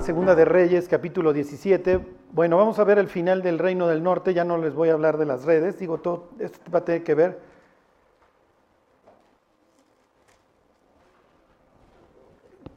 [0.00, 2.00] Segunda de Reyes, capítulo 17.
[2.32, 4.92] Bueno, vamos a ver el final del Reino del Norte, ya no les voy a
[4.92, 7.38] hablar de las redes, digo, todo esto va a tener que ver.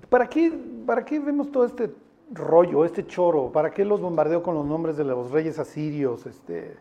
[0.09, 0.51] ¿Para qué,
[0.85, 1.91] ¿Para qué vemos todo este
[2.31, 3.51] rollo, este choro?
[3.51, 6.25] ¿Para qué los bombardeo con los nombres de los reyes asirios?
[6.25, 6.77] Este?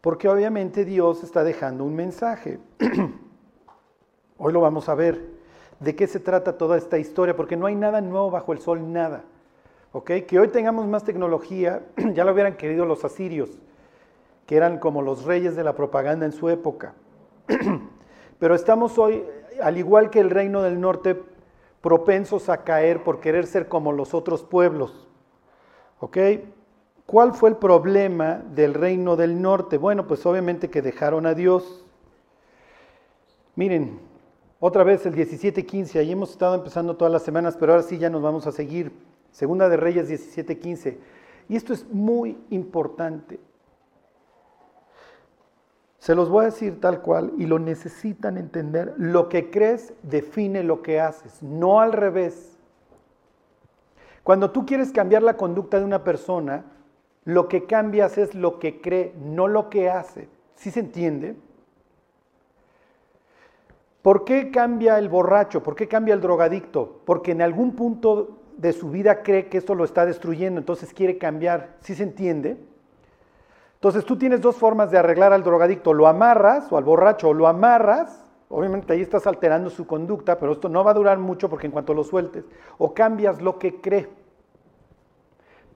[0.00, 2.58] Porque obviamente Dios está dejando un mensaje.
[4.38, 5.33] Hoy lo vamos a ver
[5.80, 8.92] de qué se trata toda esta historia, porque no hay nada nuevo bajo el sol,
[8.92, 9.24] nada.
[9.92, 10.10] ¿Ok?
[10.26, 11.82] Que hoy tengamos más tecnología,
[12.14, 13.50] ya lo hubieran querido los asirios,
[14.46, 16.94] que eran como los reyes de la propaganda en su época.
[18.38, 19.24] Pero estamos hoy,
[19.62, 21.20] al igual que el reino del norte,
[21.80, 25.06] propensos a caer por querer ser como los otros pueblos.
[26.00, 26.18] ¿Ok?
[27.06, 29.76] ¿Cuál fue el problema del reino del norte?
[29.76, 31.84] Bueno, pues obviamente que dejaron a Dios.
[33.54, 34.00] Miren,
[34.60, 38.10] otra vez el 17.15, ahí hemos estado empezando todas las semanas, pero ahora sí ya
[38.10, 38.92] nos vamos a seguir.
[39.30, 40.96] Segunda de Reyes 17.15.
[41.48, 43.40] Y esto es muy importante.
[45.98, 48.94] Se los voy a decir tal cual y lo necesitan entender.
[48.96, 52.58] Lo que crees define lo que haces, no al revés.
[54.22, 56.64] Cuando tú quieres cambiar la conducta de una persona,
[57.24, 60.28] lo que cambias es lo que cree, no lo que hace.
[60.54, 61.36] ¿Sí se entiende?
[64.04, 65.62] ¿Por qué cambia el borracho?
[65.62, 67.00] ¿Por qué cambia el drogadicto?
[67.06, 71.16] Porque en algún punto de su vida cree que esto lo está destruyendo, entonces quiere
[71.16, 71.76] cambiar.
[71.80, 72.58] ¿Sí se entiende?
[73.76, 75.94] Entonces tú tienes dos formas de arreglar al drogadicto.
[75.94, 80.52] Lo amarras o al borracho, o lo amarras, obviamente ahí estás alterando su conducta, pero
[80.52, 82.44] esto no va a durar mucho porque en cuanto lo sueltes,
[82.76, 84.10] o cambias lo que cree.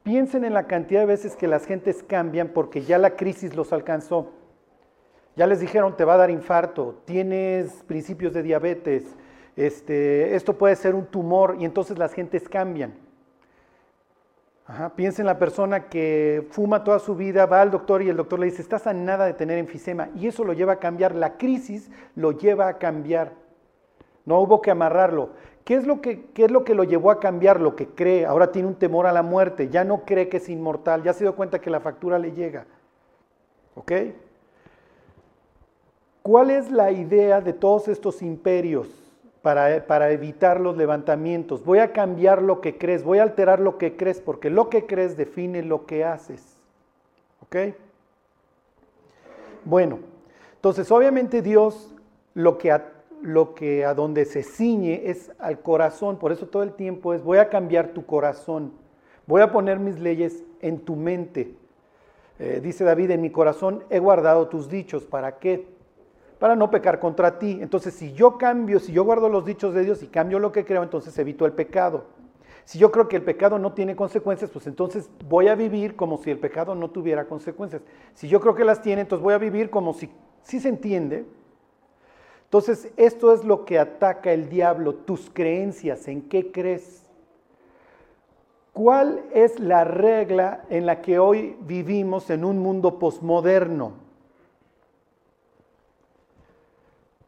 [0.02, 3.72] Piensen en la cantidad de veces que las gentes cambian porque ya la crisis los
[3.72, 4.32] alcanzó.
[5.38, 9.04] Ya les dijeron, te va a dar infarto, tienes principios de diabetes,
[9.54, 12.92] este, esto puede ser un tumor y entonces las gentes cambian.
[14.66, 18.16] Ajá, piensa en la persona que fuma toda su vida, va al doctor y el
[18.16, 21.14] doctor le dice, estás a nada de tener enfisema y eso lo lleva a cambiar,
[21.14, 23.30] la crisis lo lleva a cambiar.
[24.24, 25.30] No hubo que amarrarlo.
[25.64, 27.60] ¿Qué es, lo que, ¿Qué es lo que lo llevó a cambiar?
[27.60, 28.26] Lo que cree.
[28.26, 29.68] Ahora tiene un temor a la muerte.
[29.68, 31.04] Ya no cree que es inmortal.
[31.04, 32.66] Ya se dio cuenta que la factura le llega.
[33.76, 33.92] ¿Ok?
[36.28, 38.86] ¿Cuál es la idea de todos estos imperios
[39.40, 41.64] para, para, evitar los levantamientos?
[41.64, 44.84] Voy a cambiar lo que crees, voy a alterar lo que crees, porque lo que
[44.84, 46.58] crees define lo que haces.
[47.40, 47.74] ¿Ok?
[49.64, 50.00] Bueno,
[50.56, 51.94] entonces obviamente Dios
[52.34, 56.62] lo que, a, lo que a donde se ciñe es al corazón, por eso todo
[56.62, 58.74] el tiempo es voy a cambiar tu corazón,
[59.26, 61.54] voy a poner mis leyes en tu mente.
[62.38, 65.77] Eh, dice David, en mi corazón he guardado tus dichos, ¿para qué?
[66.38, 67.58] Para no pecar contra ti.
[67.60, 70.64] Entonces, si yo cambio, si yo guardo los dichos de Dios y cambio lo que
[70.64, 72.04] creo, entonces evito el pecado.
[72.64, 76.18] Si yo creo que el pecado no tiene consecuencias, pues entonces voy a vivir como
[76.18, 77.82] si el pecado no tuviera consecuencias.
[78.14, 80.10] Si yo creo que las tiene, entonces voy a vivir como si,
[80.42, 81.24] si se entiende.
[82.44, 87.06] Entonces, esto es lo que ataca el diablo, tus creencias, en qué crees.
[88.72, 94.07] ¿Cuál es la regla en la que hoy vivimos en un mundo posmoderno?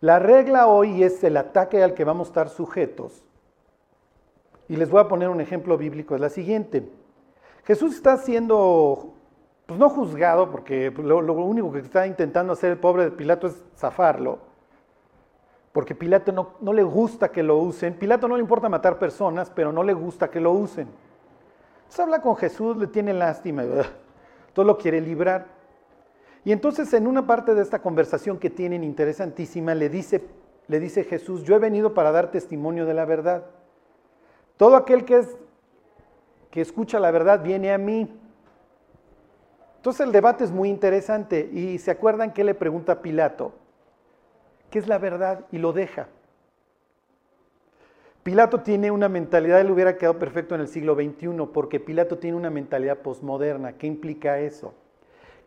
[0.01, 3.23] La regla hoy es el ataque al que vamos a estar sujetos.
[4.69, 6.89] Y les voy a poner un ejemplo bíblico, es la siguiente.
[7.65, 9.13] Jesús está siendo,
[9.67, 13.63] pues no juzgado, porque lo, único que está intentando hacer el pobre de Pilato es
[13.77, 14.39] zafarlo,
[15.73, 17.95] porque Pilato no, no le gusta que lo usen.
[17.95, 20.89] Pilato no le importa matar personas, pero no le gusta que lo usen.
[21.81, 23.65] Entonces habla con Jesús, le tiene lástima,
[24.55, 25.60] todo lo quiere librar.
[26.45, 30.25] Y entonces en una parte de esta conversación que tienen interesantísima, le dice,
[30.69, 33.45] le dice Jesús, yo he venido para dar testimonio de la verdad.
[34.57, 35.37] Todo aquel que, es,
[36.51, 38.17] que escucha la verdad viene a mí.
[39.77, 43.55] Entonces el debate es muy interesante y se acuerdan que le pregunta a Pilato,
[44.71, 45.47] ¿qué es la verdad?
[45.53, 46.09] Y lo deja.
[48.23, 52.37] Pilato tiene una mentalidad, él hubiera quedado perfecto en el siglo XXI, porque Pilato tiene
[52.37, 53.73] una mentalidad posmoderna.
[53.79, 54.75] ¿Qué implica eso?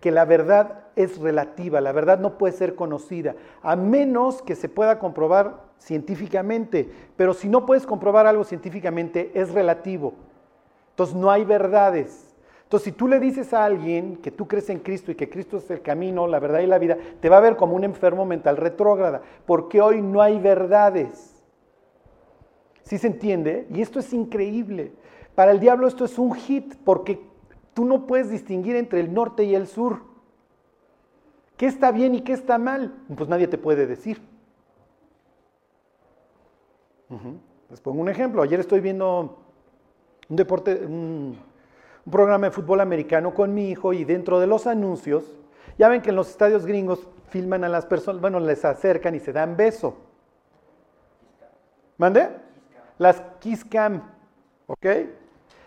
[0.04, 4.68] Que la verdad es relativa, la verdad no puede ser conocida, a menos que se
[4.68, 6.92] pueda comprobar científicamente.
[7.16, 10.16] Pero si no puedes comprobar algo científicamente, es relativo.
[10.90, 12.36] Entonces no hay verdades.
[12.64, 15.56] Entonces si tú le dices a alguien que tú crees en Cristo y que Cristo
[15.56, 18.26] es el camino, la verdad y la vida, te va a ver como un enfermo
[18.26, 21.42] mental retrógrada, porque hoy no hay verdades.
[22.82, 23.68] ¿Sí se entiende?
[23.74, 24.92] Y esto es increíble.
[25.34, 27.32] Para el diablo esto es un hit, porque
[27.74, 30.02] Tú no puedes distinguir entre el norte y el sur.
[31.58, 32.94] ¿Qué está bien y qué está mal?
[33.16, 34.22] Pues nadie te puede decir.
[37.70, 38.42] Les pongo un ejemplo.
[38.42, 39.38] Ayer estoy viendo
[40.30, 41.38] un deporte, un,
[42.06, 45.24] un programa de fútbol americano con mi hijo y dentro de los anuncios,
[45.78, 49.20] ya ven que en los estadios gringos filman a las personas, bueno, les acercan y
[49.20, 49.98] se dan beso.
[51.98, 52.30] ¿Mande?
[52.98, 54.04] Las Kiss Cam,
[54.68, 54.86] ¿ok?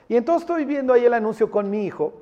[0.08, 2.12] Y entonces estoy viendo ahí el anuncio con mi hijo.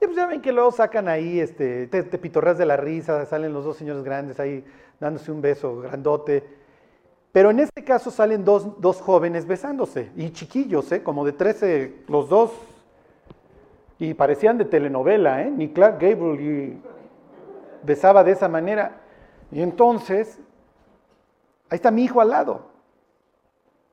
[0.00, 3.24] Y pues ya ven que luego sacan ahí, este, te, te pitorreas de la risa,
[3.26, 4.64] salen los dos señores grandes ahí
[5.00, 6.44] dándose un beso grandote.
[7.32, 11.02] Pero en este caso salen dos, dos jóvenes besándose, y chiquillos, ¿eh?
[11.02, 12.50] como de 13, los dos,
[13.98, 15.50] y parecían de telenovela, ¿eh?
[15.50, 16.82] ni Clark Gable y
[17.82, 19.00] besaba de esa manera.
[19.50, 20.38] Y entonces,
[21.68, 22.66] ahí está mi hijo al lado.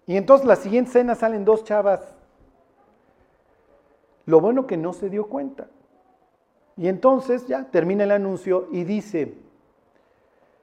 [0.06, 2.14] Y entonces la siguiente escena salen dos chavas.
[4.26, 5.68] Lo bueno que no se dio cuenta.
[6.78, 9.36] Y entonces ya termina el anuncio y dice,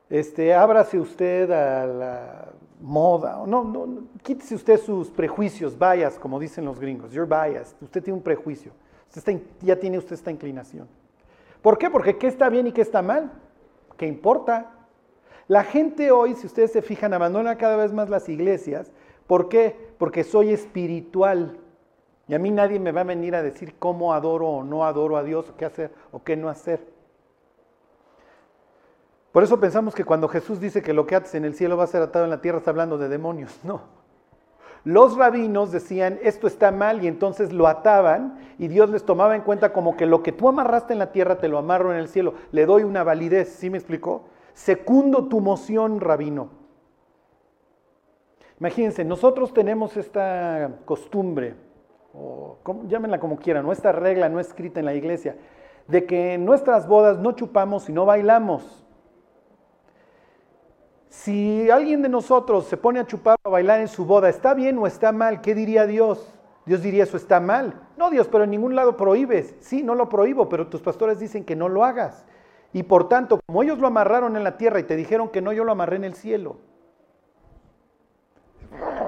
[0.09, 2.49] este, ábrase usted a la
[2.81, 7.77] moda, no, no, no, quítese usted sus prejuicios, bias, como dicen los gringos, your bias,
[7.81, 8.73] usted tiene un prejuicio,
[9.15, 10.89] está, ya tiene usted esta inclinación.
[11.63, 11.91] ¿Por qué?
[11.91, 13.31] Porque qué está bien y qué está mal,
[13.97, 14.73] ¿qué importa?
[15.47, 18.93] La gente hoy, si ustedes se fijan, abandona cada vez más las iglesias.
[19.27, 19.77] ¿Por qué?
[19.99, 21.59] Porque soy espiritual.
[22.31, 25.17] Y a mí nadie me va a venir a decir cómo adoro o no adoro
[25.17, 26.79] a Dios, o qué hacer o qué no hacer.
[29.33, 31.83] Por eso pensamos que cuando Jesús dice que lo que haces en el cielo va
[31.83, 33.59] a ser atado en la tierra, está hablando de demonios.
[33.65, 33.83] No.
[34.85, 39.43] Los rabinos decían, esto está mal, y entonces lo ataban, y Dios les tomaba en
[39.43, 42.07] cuenta como que lo que tú amarraste en la tierra te lo amarro en el
[42.07, 42.35] cielo.
[42.53, 44.27] Le doy una validez, ¿sí me explicó?
[44.55, 46.51] Secundo tu moción, rabino.
[48.61, 51.57] Imagínense, nosotros tenemos esta costumbre,
[52.15, 53.73] o llámenla como quieran, ¿no?
[53.73, 55.37] esta regla no escrita en la iglesia,
[55.87, 58.85] de que en nuestras bodas no chupamos y no bailamos.
[61.09, 64.55] Si alguien de nosotros se pone a chupar o a bailar en su boda, ¿está
[64.55, 65.41] bien o está mal?
[65.41, 66.33] ¿Qué diría Dios?
[66.67, 67.75] Dios diría, eso está mal.
[67.97, 69.57] No, Dios, pero en ningún lado prohíbes.
[69.61, 72.25] Sí, no lo prohíbo, pero tus pastores dicen que no lo hagas.
[72.73, 75.53] Y por tanto, como ellos lo amarraron en la tierra y te dijeron que no,
[75.53, 76.59] yo lo amarré en el cielo.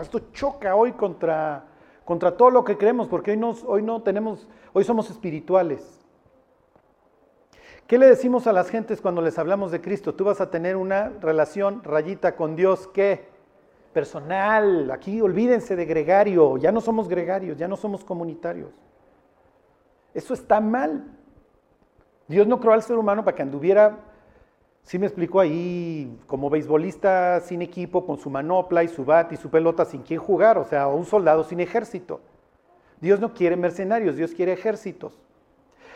[0.01, 1.67] Esto choca hoy contra,
[2.05, 6.01] contra todo lo que creemos, porque hoy, hoy no tenemos, hoy somos espirituales.
[7.87, 10.15] ¿Qué le decimos a las gentes cuando les hablamos de Cristo?
[10.15, 13.27] Tú vas a tener una relación rayita con Dios ¿qué?
[13.93, 14.91] personal.
[14.91, 18.71] Aquí olvídense de gregario, ya no somos gregarios, ya no somos comunitarios.
[20.15, 21.05] Eso está mal.
[22.29, 23.99] Dios no creó al ser humano para que anduviera,
[24.83, 29.37] sí me explicó ahí, como beisbolista sin equipo, con su manopla y su bat y
[29.37, 32.21] su pelota sin quien jugar, o sea, un soldado sin ejército.
[33.01, 35.21] Dios no quiere mercenarios, Dios quiere ejércitos.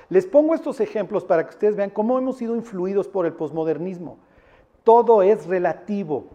[0.09, 4.19] Les pongo estos ejemplos para que ustedes vean cómo hemos sido influidos por el posmodernismo.
[4.85, 6.27] Todo es relativo.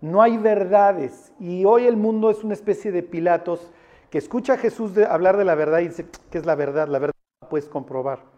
[0.00, 1.32] No hay verdades.
[1.40, 3.70] Y hoy el mundo es una especie de Pilatos
[4.10, 6.88] que escucha a Jesús hablar de la verdad y dice, ¿qué es la verdad?
[6.88, 8.33] La verdad no puedes comprobar.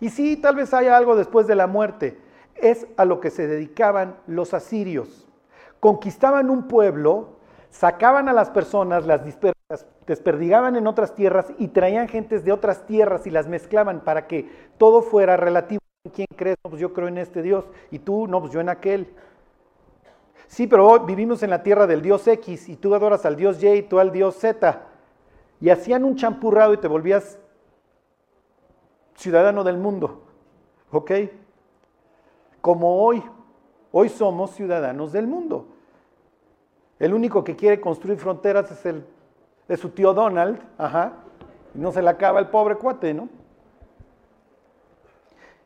[0.00, 2.18] Y sí, tal vez haya algo después de la muerte.
[2.54, 5.28] Es a lo que se dedicaban los asirios.
[5.78, 7.36] Conquistaban un pueblo,
[7.70, 9.22] sacaban a las personas, las
[10.06, 14.50] desperdigaban en otras tierras y traían gentes de otras tierras y las mezclaban para que
[14.78, 15.80] todo fuera relativo.
[16.14, 16.56] ¿Quién crees?
[16.64, 19.12] No, pues yo creo en este Dios y tú, no, pues yo en aquel.
[20.46, 23.62] Sí, pero hoy vivimos en la tierra del Dios X y tú adoras al Dios
[23.62, 24.82] Y y tú al Dios Z.
[25.60, 27.38] Y hacían un champurrado y te volvías
[29.20, 30.22] ciudadano del mundo.
[30.90, 31.12] ¿Ok?
[32.60, 33.22] Como hoy,
[33.92, 35.66] hoy somos ciudadanos del mundo.
[36.98, 39.06] El único que quiere construir fronteras es el
[39.68, 41.12] de su tío Donald, ajá,
[41.74, 43.28] y no se le acaba el pobre cuate, ¿no?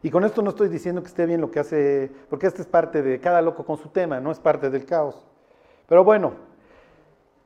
[0.03, 2.69] Y con esto no estoy diciendo que esté bien lo que hace, porque este es
[2.69, 5.27] parte de cada loco con su tema, no es parte del caos.
[5.89, 6.33] Pero bueno,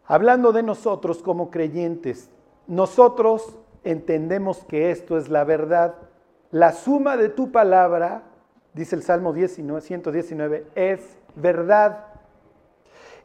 [0.05, 2.31] hablando de nosotros como creyentes,
[2.67, 5.95] nosotros entendemos que esto es la verdad.
[6.51, 8.23] La suma de tu palabra,
[8.75, 12.07] dice el Salmo 19, 119, es verdad.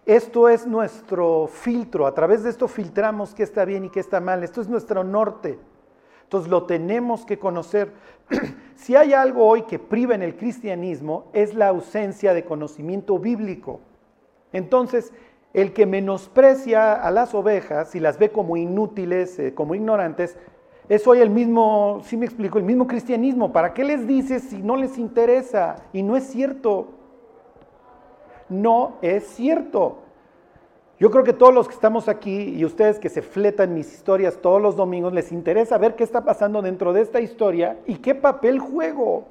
[0.06, 4.20] Esto es nuestro filtro, a través de esto filtramos qué está bien y qué está
[4.20, 5.58] mal, esto es nuestro norte.
[6.24, 7.92] Entonces lo tenemos que conocer.
[8.76, 13.80] si hay algo hoy que priva en el cristianismo es la ausencia de conocimiento bíblico.
[14.52, 15.14] Entonces,
[15.54, 20.38] el que menosprecia a las ovejas y las ve como inútiles, eh, como ignorantes,
[20.90, 23.54] es hoy el mismo, si me explico, el mismo cristianismo.
[23.54, 25.78] ¿Para qué les dices si no les interesa?
[25.94, 26.88] Y no es cierto
[28.54, 29.98] no es cierto.
[31.00, 34.38] Yo creo que todos los que estamos aquí y ustedes que se fletan mis historias
[34.38, 38.16] todos los domingos, les interesa ver qué está pasando dentro de esta historia y qué
[38.16, 39.26] papel juego.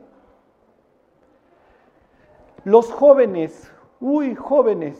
[2.64, 4.98] Los jóvenes, uy, jóvenes,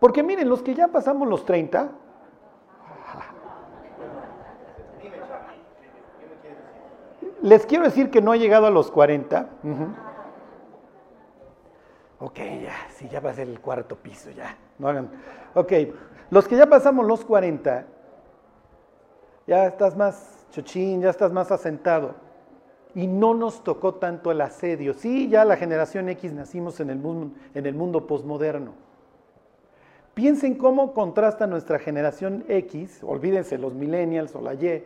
[0.00, 1.90] Porque miren, los que ya pasamos los 30,
[7.42, 9.48] les quiero decir que no he llegado a los 40.
[12.20, 14.56] Ok, ya, sí, ya va a ser el cuarto piso, ya.
[14.78, 15.10] No hagan.
[15.54, 15.72] Ok,
[16.30, 17.86] los que ya pasamos los 40,
[19.46, 22.14] ya estás más chochín, ya estás más asentado.
[22.94, 24.94] Y no nos tocó tanto el asedio.
[24.94, 28.87] Sí, ya la generación X nacimos en el mundo, en el mundo posmoderno.
[30.18, 34.82] Piensen cómo contrasta nuestra generación X, olvídense los millennials o la Y,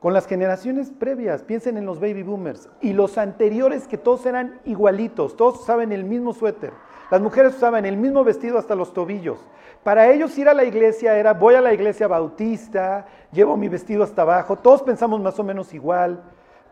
[0.00, 4.60] con las generaciones previas, piensen en los baby boomers y los anteriores que todos eran
[4.64, 6.72] igualitos, todos usaban el mismo suéter,
[7.08, 9.38] las mujeres usaban el mismo vestido hasta los tobillos.
[9.84, 14.02] Para ellos ir a la iglesia era voy a la iglesia bautista, llevo mi vestido
[14.02, 16.20] hasta abajo, todos pensamos más o menos igual.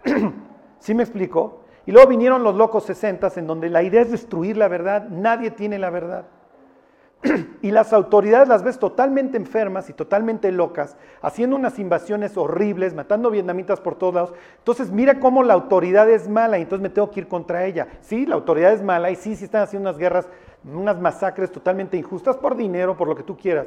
[0.80, 1.60] ¿Sí me explico?
[1.86, 5.52] Y luego vinieron los locos sesentas en donde la idea es destruir la verdad, nadie
[5.52, 6.24] tiene la verdad.
[7.62, 13.30] y las autoridades las ves totalmente enfermas y totalmente locas, haciendo unas invasiones horribles, matando
[13.30, 14.32] vietnamitas por todos lados.
[14.58, 17.88] Entonces, mira cómo la autoridad es mala y entonces me tengo que ir contra ella.
[18.00, 20.28] Sí, la autoridad es mala y sí, sí están haciendo unas guerras,
[20.64, 23.66] unas masacres totalmente injustas por dinero, por lo que tú quieras.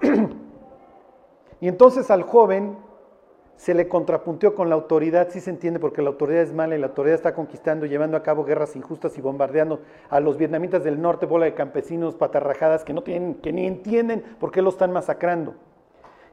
[1.60, 2.76] y entonces al joven
[3.60, 6.78] se le contrapunteó con la autoridad, sí se entiende porque la autoridad es mala y
[6.78, 10.98] la autoridad está conquistando llevando a cabo guerras injustas y bombardeando a los vietnamitas del
[10.98, 14.94] norte, bola de campesinos patarrajadas que no tienen, que ni entienden por qué lo están
[14.94, 15.56] masacrando.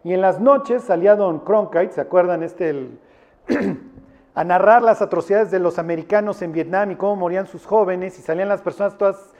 [0.05, 2.43] Y en las noches salía don Cronkite, ¿se acuerdan?
[2.43, 2.91] Este,
[4.33, 8.21] a narrar las atrocidades de los americanos en Vietnam y cómo morían sus jóvenes y
[8.21, 9.33] salían las personas todas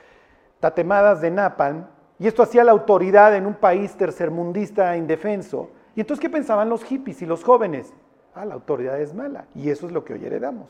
[0.60, 1.86] tatemadas de napalm.
[2.20, 5.70] Y esto hacía la autoridad en un país tercermundista indefenso.
[5.98, 7.92] Y entonces, ¿qué pensaban los hippies y los jóvenes?
[8.36, 9.48] Ah, la autoridad es mala.
[9.56, 10.70] Y eso es lo que hoy heredamos.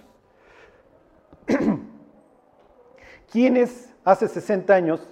[3.30, 5.06] ¿Quiénes hace 60 años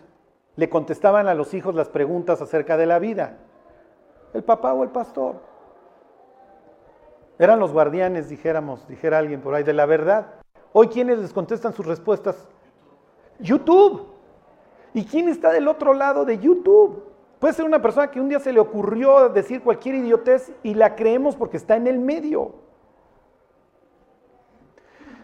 [0.55, 3.39] le contestaban a los hijos las preguntas acerca de la vida?
[4.33, 5.35] ¿El papá o el pastor?
[7.37, 10.27] Eran los guardianes, dijéramos, dijera alguien por ahí, de la verdad.
[10.71, 12.47] Hoy, ¿quiénes les contestan sus respuestas?
[13.37, 14.07] YouTube.
[14.93, 17.14] ¿Y quién está del otro lado de YouTube?
[17.45, 20.95] Puede ser una persona que un día se le ocurrió decir cualquier idiotez y la
[20.95, 22.55] creemos porque está en el medio.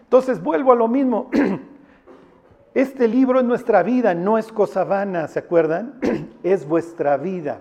[0.02, 1.28] Entonces vuelvo a lo mismo.
[2.74, 5.98] Este libro es nuestra vida, no es cosa vana, ¿se acuerdan?
[6.44, 7.58] Es vuestra vida.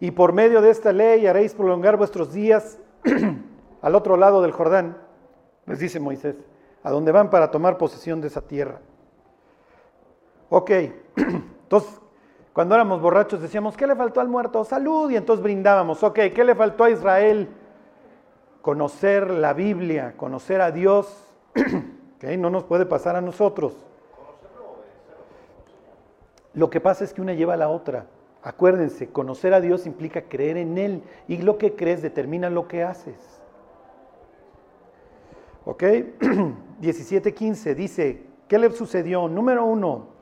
[0.00, 2.78] Y por medio de esta ley haréis prolongar vuestros días
[3.82, 4.96] al otro lado del Jordán,
[5.66, 6.36] les dice Moisés,
[6.82, 8.80] a donde van para tomar posesión de esa tierra.
[10.48, 10.70] Ok,
[11.64, 12.00] entonces
[12.58, 14.64] cuando éramos borrachos decíamos, ¿qué le faltó al muerto?
[14.64, 15.08] Salud.
[15.12, 17.48] Y entonces brindábamos, ok, ¿qué le faltó a Israel?
[18.62, 21.24] Conocer la Biblia, conocer a Dios.
[22.16, 22.36] ¿Okay?
[22.36, 23.76] No nos puede pasar a nosotros.
[26.52, 28.06] Lo que pasa es que una lleva a la otra.
[28.42, 32.82] Acuérdense, conocer a Dios implica creer en Él y lo que crees determina lo que
[32.82, 33.40] haces.
[35.64, 35.84] ¿Ok?
[36.82, 39.28] 17.15 dice, ¿qué le sucedió?
[39.28, 40.17] Número uno,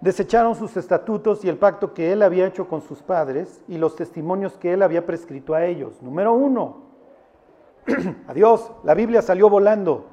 [0.00, 3.96] Desecharon sus estatutos y el pacto que él había hecho con sus padres y los
[3.96, 6.00] testimonios que él había prescrito a ellos.
[6.02, 6.82] Número uno,
[8.28, 10.06] adiós, la Biblia salió volando.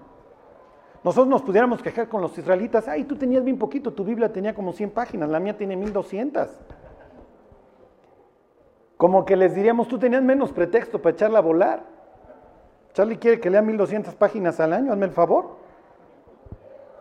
[1.03, 4.55] Nosotros nos pudiéramos quejar con los israelitas, ay, tú tenías bien poquito, tu Biblia tenía
[4.55, 6.49] como 100 páginas, la mía tiene 1200.
[8.97, 11.83] Como que les diríamos, tú tenías menos pretexto para echarla a volar.
[12.93, 15.57] Charlie quiere que lea 1200 páginas al año, hazme el favor.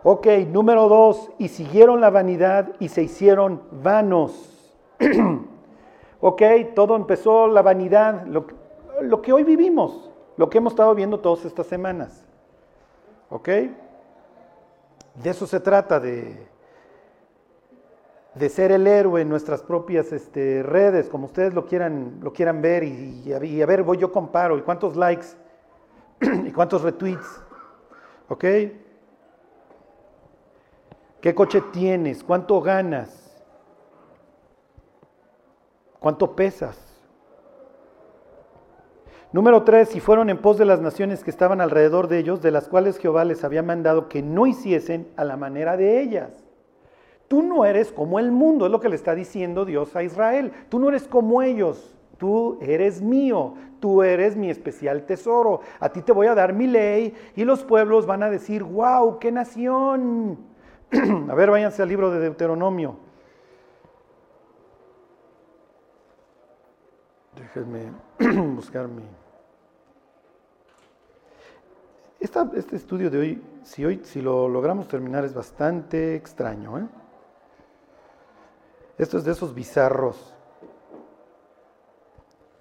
[0.07, 4.77] Ok, número dos, y siguieron la vanidad y se hicieron vanos.
[6.21, 6.43] ok,
[6.75, 8.45] todo empezó la vanidad, lo,
[9.23, 12.23] que hoy vivimos, lo que hemos estado viendo todas estas semanas.
[13.31, 13.71] Ok, de
[15.25, 16.37] eso se trata, de,
[18.35, 22.61] de ser el héroe en nuestras propias este, redes, como ustedes lo quieran, lo quieran
[22.61, 25.29] ver, y, y, a, ver, voy yo comparo, y cuántos likes,
[26.21, 27.41] y cuántos retweets.
[28.29, 28.45] ¿Ok?
[31.25, 32.23] ¿Qué coche tienes?
[32.23, 33.43] ¿Cuánto ganas?
[35.99, 36.77] ¿Cuánto pesas?
[39.31, 42.51] Número tres, si fueron en pos de las naciones que estaban alrededor de ellos, de
[42.51, 46.29] las cuales Jehová les había mandado que no hiciesen a la manera de ellas.
[47.27, 50.51] Tú no eres como el mundo, es lo que le está diciendo Dios a Israel.
[50.69, 55.61] Tú no eres como ellos, tú eres mío, tú eres mi especial tesoro.
[55.79, 59.17] A ti te voy a dar mi ley y los pueblos van a decir, wow,
[59.17, 60.53] qué nación.
[61.29, 62.97] A ver, váyanse al libro de Deuteronomio.
[67.35, 67.91] Déjenme
[68.55, 69.03] buscar mi...
[72.55, 76.79] este estudio de hoy, si hoy, si lo logramos terminar, es bastante extraño.
[76.79, 76.87] ¿eh?
[78.97, 80.33] Esto es de esos bizarros.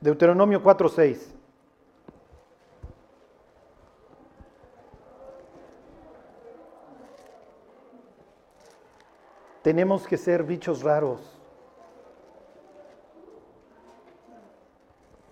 [0.00, 1.34] Deuteronomio 4:6.
[9.64, 11.22] Tenemos que ser bichos raros.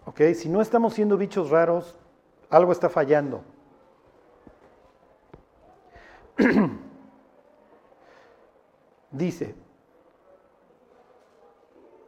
[0.07, 0.23] ¿Ok?
[0.35, 1.95] Si no estamos siendo bichos raros,
[2.49, 3.43] algo está fallando.
[9.11, 9.55] Dice,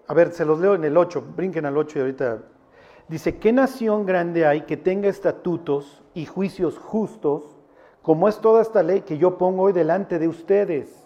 [0.06, 2.42] a ver, se los leo en el 8, brinquen al 8 y ahorita.
[3.06, 7.58] Dice, ¿qué nación grande hay que tenga estatutos y juicios justos,
[8.00, 11.03] como es toda esta ley que yo pongo hoy delante de ustedes?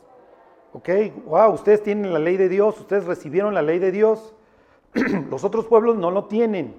[0.72, 0.88] ¿Ok?
[1.26, 4.34] Wow, ustedes tienen la ley de Dios, ustedes recibieron la ley de Dios.
[5.30, 6.74] Los otros pueblos no lo tienen.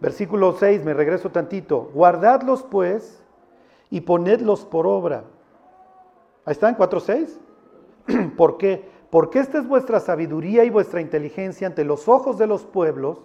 [0.00, 1.90] Versículo 6, me regreso tantito.
[1.94, 3.22] Guardadlos pues
[3.90, 5.24] y ponedlos por obra.
[6.44, 8.32] Ahí están, 4.6.
[8.36, 8.88] ¿Por qué?
[9.10, 13.20] Porque esta es vuestra sabiduría y vuestra inteligencia ante los ojos de los pueblos,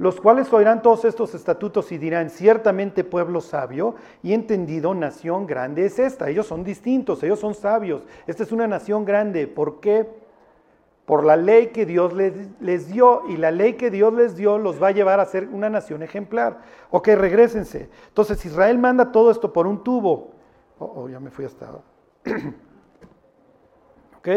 [0.00, 5.84] los cuales oirán todos estos estatutos y dirán, ciertamente pueblo sabio y entendido, nación grande
[5.84, 6.30] es esta.
[6.30, 8.06] Ellos son distintos, ellos son sabios.
[8.26, 9.46] Esta es una nación grande.
[9.46, 10.08] ¿Por qué?
[11.04, 14.82] Por la ley que Dios les, dio y la ley que Dios les dio los
[14.82, 16.62] va a llevar a ser una nación ejemplar.
[16.90, 17.90] Ok, regresense.
[18.08, 20.30] Entonces Israel manda todo esto por un tubo.
[20.78, 21.72] Oh, oh ya me fui hasta...
[24.18, 24.28] ok.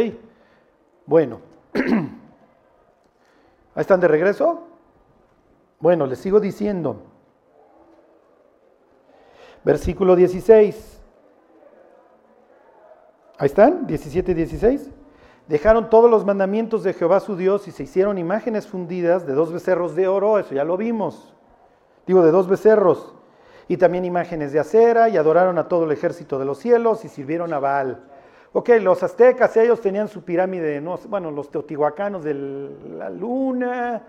[1.05, 1.39] Bueno,
[1.73, 1.81] ¿ahí
[3.77, 4.72] están de regreso?
[5.83, 6.95] Bueno, les sigo diciendo.
[9.65, 11.01] Versículo 16.
[13.37, 14.91] Ahí están, 17 y 16.
[15.49, 19.51] Dejaron todos los mandamientos de Jehová su Dios y se hicieron imágenes fundidas de dos
[19.51, 21.35] becerros de oro, eso ya lo vimos.
[22.07, 23.13] Digo, de dos becerros.
[23.67, 27.09] Y también imágenes de acera y adoraron a todo el ejército de los cielos y
[27.09, 28.05] sirvieron a Baal.
[28.53, 34.01] Ok, los aztecas, ellos tenían su pirámide, bueno, los teotihuacanos de la luna,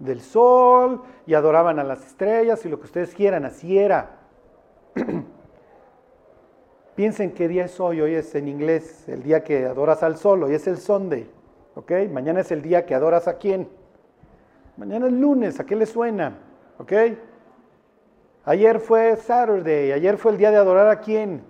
[0.00, 4.18] del sol, y adoraban a las estrellas y lo que ustedes quieran, así era.
[6.96, 10.42] Piensen qué día es hoy, hoy es en inglés el día que adoras al sol,
[10.42, 11.30] hoy es el Sunday,
[11.76, 11.92] ¿ok?
[12.10, 13.68] Mañana es el día que adoras a quién.
[14.76, 16.38] Mañana es lunes, ¿a qué le suena?
[16.78, 16.92] ¿Ok?
[18.44, 21.44] Ayer fue Saturday, ayer fue el día de adorar a quién?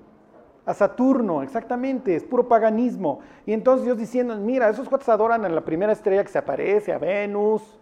[0.67, 3.21] a Saturno, exactamente, es puro paganismo.
[3.47, 6.93] Y entonces Dios diciendo, mira, esos cuates adoran a la primera estrella que se aparece,
[6.93, 7.81] a Venus,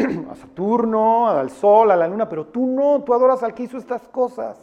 [0.30, 3.78] a Saturno, al Sol, a la Luna, pero tú no, tú adoras al que hizo
[3.78, 4.58] estas cosas.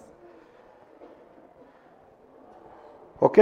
[3.20, 3.40] ¿Ok?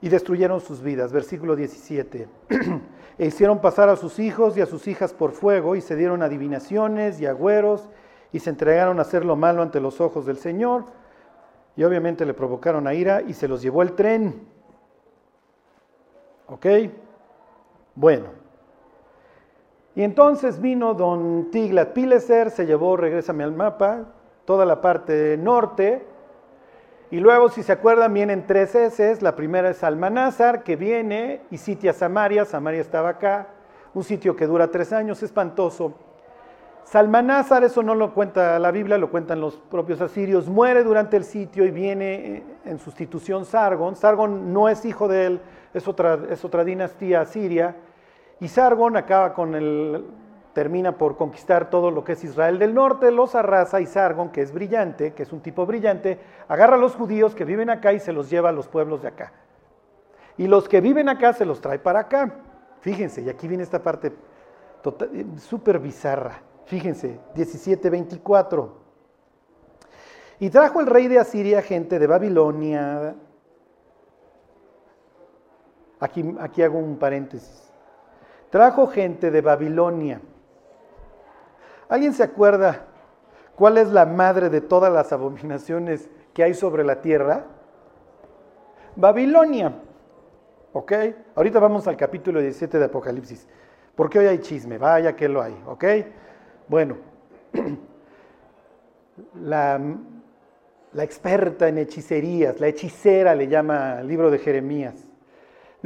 [0.00, 2.28] Y destruyeron sus vidas, versículo 17.
[3.18, 6.22] e hicieron pasar a sus hijos y a sus hijas por fuego y se dieron
[6.22, 7.88] adivinaciones y agüeros
[8.32, 10.84] y se entregaron a hacer lo malo ante los ojos del Señor
[11.76, 14.46] y obviamente le provocaron a ira y se los llevó el tren.
[16.46, 16.66] ¿Ok?
[17.94, 18.45] Bueno.
[19.96, 24.04] Y entonces vino don Tiglat Pileser, se llevó, regrésame al mapa,
[24.44, 26.04] toda la parte norte.
[27.10, 29.16] Y luego, si se acuerdan, vienen tres S.
[29.22, 32.44] La primera es Almanázar, que viene y sitia Samaria.
[32.44, 33.48] Samaria estaba acá.
[33.94, 35.94] Un sitio que dura tres años, espantoso.
[36.84, 41.24] Salmanázar, eso no lo cuenta la Biblia, lo cuentan los propios asirios, muere durante el
[41.24, 43.96] sitio y viene eh, en sustitución Sargon.
[43.96, 45.40] Sargon no es hijo de él,
[45.72, 47.76] es otra, es otra dinastía asiria.
[48.40, 50.04] Y Sargon acaba con el,
[50.52, 54.42] termina por conquistar todo lo que es Israel del norte, los arrasa y Sargon, que
[54.42, 56.18] es brillante, que es un tipo brillante,
[56.48, 59.08] agarra a los judíos que viven acá y se los lleva a los pueblos de
[59.08, 59.32] acá.
[60.38, 62.34] Y los que viven acá se los trae para acá.
[62.80, 64.12] Fíjense, y aquí viene esta parte
[65.12, 66.40] eh, súper bizarra.
[66.66, 68.70] Fíjense, 17:24.
[70.38, 73.14] Y trajo el rey de Asiria gente de Babilonia.
[76.00, 77.65] Aquí, aquí hago un paréntesis.
[78.56, 80.18] Trajo gente de Babilonia.
[81.90, 82.86] ¿Alguien se acuerda
[83.54, 87.44] cuál es la madre de todas las abominaciones que hay sobre la tierra?
[88.94, 89.74] Babilonia.
[90.72, 90.90] ¿Ok?
[91.34, 93.46] Ahorita vamos al capítulo 17 de Apocalipsis.
[93.94, 95.84] Porque hoy hay chisme, vaya que lo hay, ¿ok?
[96.66, 96.96] Bueno,
[99.34, 99.78] la,
[100.94, 104.94] experta en hechicerías, la hechicera le llama el libro de Jeremías.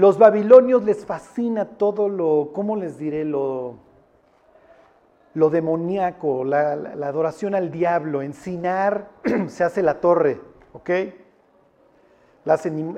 [0.00, 3.22] Los babilonios les fascina todo lo, ¿cómo les diré?
[3.26, 3.74] Lo,
[5.34, 8.22] lo demoníaco, la, adoración al diablo.
[8.22, 9.10] En Sinar
[9.48, 10.40] se hace la torre,
[10.72, 10.90] ¿ok?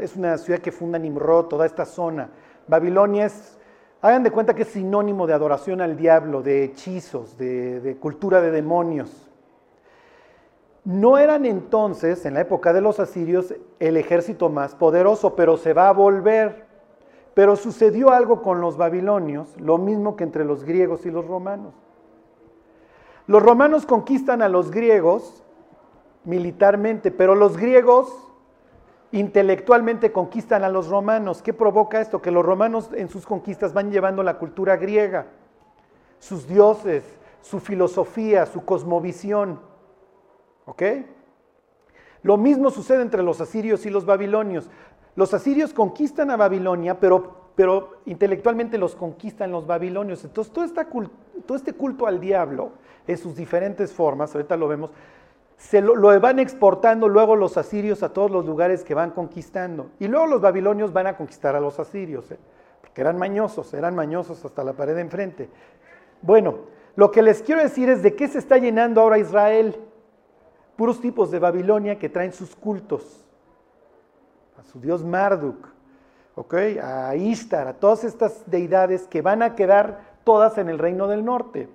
[0.01, 2.31] es una ciudad que funda Nimrod, toda esta zona.
[2.69, 3.59] Babilonia es
[4.01, 8.53] Hagan de cuenta que es sinónimo de adoración al diablo, de hechizos, de, cultura de
[8.53, 9.29] demonios.
[10.85, 15.73] No eran entonces, en la época de los asirios, el ejército más poderoso, pero se
[15.73, 16.72] va a volver.
[17.35, 21.75] Pero sucedió algo con los babilonios, lo mismo que entre los griegos y los romanos.
[23.27, 25.43] Los romanos conquistan a los griegos
[26.25, 28.13] militarmente, pero los griegos
[29.13, 31.43] intelectualmente conquistan a los romanos.
[31.43, 32.21] ¿Qué provoca esto?
[32.21, 35.27] Que los romanos en sus conquistas van llevando la cultura griega,
[36.19, 37.05] sus dioses,
[37.41, 39.61] su filosofía, su cosmovisión.
[40.65, 40.83] ¿Ok?
[42.23, 44.71] Lo mismo sucede entre los asirios y los babilonios.
[45.15, 50.25] Los asirios conquistan a Babilonia, pero, pero intelectualmente los conquistan los babilonios.
[50.25, 50.65] Entonces, todo,
[51.57, 52.73] este culto al diablo,
[53.07, 54.91] en sus diferentes formas, ahorita lo vemos,
[55.59, 59.91] se lo, lo, van exportando luego los asirios a todos los lugares que van conquistando.
[60.01, 62.39] Y luego los babilonios van a conquistar a los asirios, ¿eh?
[62.81, 65.49] porque eran mañosos, eran mañosos hasta la pared de enfrente.
[66.23, 66.61] Bueno,
[66.97, 69.77] lo que les quiero decir es de qué se está llenando ahora Israel.
[70.77, 73.27] Puros tipos de Babilonia que traen sus cultos.
[74.59, 75.69] A su dios Marduk,
[76.83, 81.25] a Ishtar, a todas estas deidades que van a quedar todas en el reino del
[81.25, 81.69] norte.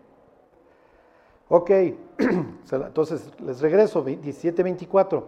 [1.50, 1.70] Ok,
[2.72, 5.24] entonces les regreso, 17-24.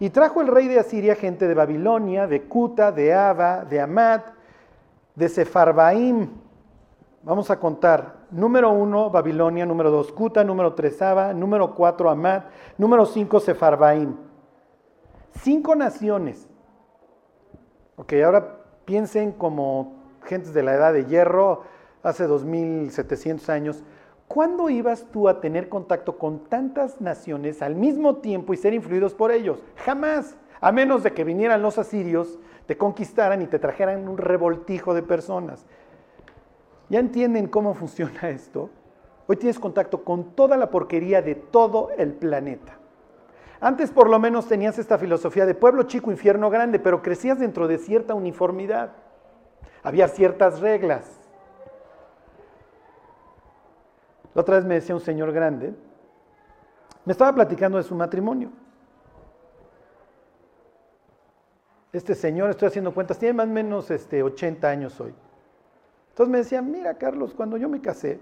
[0.00, 4.20] Y trajo el rey de Asiria gente de Babilonia, de Cuta, de Ava, de Amad,
[5.14, 6.28] de Sefarbaim.
[7.22, 8.26] Vamos a contar.
[8.30, 9.64] Número uno, Babilonia.
[9.64, 10.44] Número dos, Cuta.
[10.44, 11.32] Número tres, Ava.
[11.32, 12.42] Número cuatro, Amad.
[12.76, 14.14] Número cinco, Sefarbaim.
[15.40, 16.48] Cinco naciones.
[17.96, 21.62] Ok, ahora piensen como gentes de la edad de hierro,
[22.02, 23.82] hace 2700 años.
[24.26, 29.14] ¿Cuándo ibas tú a tener contacto con tantas naciones al mismo tiempo y ser influidos
[29.14, 29.62] por ellos?
[29.84, 34.94] Jamás, a menos de que vinieran los asirios, te conquistaran y te trajeran un revoltijo
[34.94, 35.64] de personas.
[36.88, 38.70] ¿Ya entienden cómo funciona esto?
[39.26, 42.78] Hoy tienes contacto con toda la porquería de todo el planeta.
[43.64, 47.66] Antes por lo menos tenías esta filosofía de pueblo chico, infierno grande, pero crecías dentro
[47.66, 48.92] de cierta uniformidad.
[49.82, 51.10] Había ciertas reglas.
[54.34, 55.74] La otra vez me decía un señor grande,
[57.06, 58.50] me estaba platicando de su matrimonio.
[61.90, 65.14] Este señor, estoy haciendo cuentas, tiene más o menos este, 80 años hoy.
[66.10, 68.20] Entonces me decía, mira Carlos, cuando yo me casé,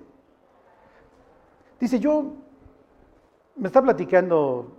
[1.81, 2.33] dice, yo,
[3.57, 4.79] me está platicando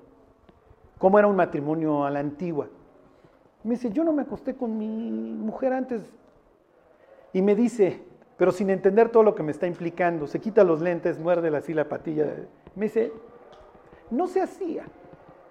[1.04, 2.70] cómo era un matrimonio a la antigua.
[3.66, 6.02] Me dice, yo no me acosté con mi mujer antes.
[7.34, 8.02] Y me dice,
[8.38, 11.74] pero sin entender todo lo que me está implicando, se quita los lentes, muerde así
[11.74, 12.34] la patilla.
[12.76, 13.12] Me dice,
[14.12, 14.86] no se hacía,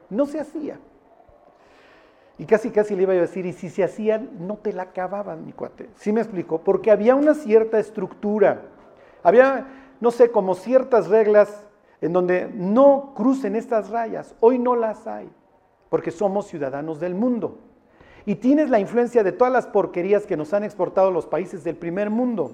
[0.09, 0.79] no se hacía.
[2.39, 5.45] Y casi, casi le iba a decir, y si se hacían, no te la acababan,
[5.45, 5.91] mi cuate.
[5.97, 6.63] ¿Sí me explicó?
[6.63, 8.63] Porque había una cierta estructura.
[9.23, 9.67] Había,
[10.01, 11.67] no sé, como ciertas reglas
[12.01, 14.35] en donde no crucen estas rayas.
[14.41, 15.31] Hoy no las hay,
[15.93, 17.59] porque somos ciudadanos del mundo.
[18.25, 21.77] Y tienes la influencia de todas las porquerías que nos han exportado los países del
[21.77, 22.53] primer mundo.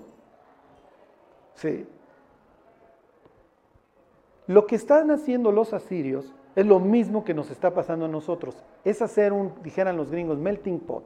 [1.55, 1.87] Sí.
[4.49, 8.57] Lo que están haciendo los asirios es lo mismo que nos está pasando a nosotros.
[8.83, 11.05] Es hacer un, dijeran los gringos, melting pot,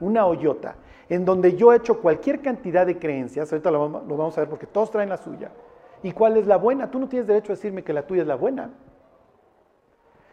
[0.00, 0.74] una hoyota,
[1.08, 4.66] en donde yo he hecho cualquier cantidad de creencias, ahorita lo, vamos a ver porque
[4.66, 5.52] todos traen la suya.
[6.02, 6.90] ¿Y cuál es la buena?
[6.90, 8.72] Tú no tienes derecho a decirme que la tuya es la buena.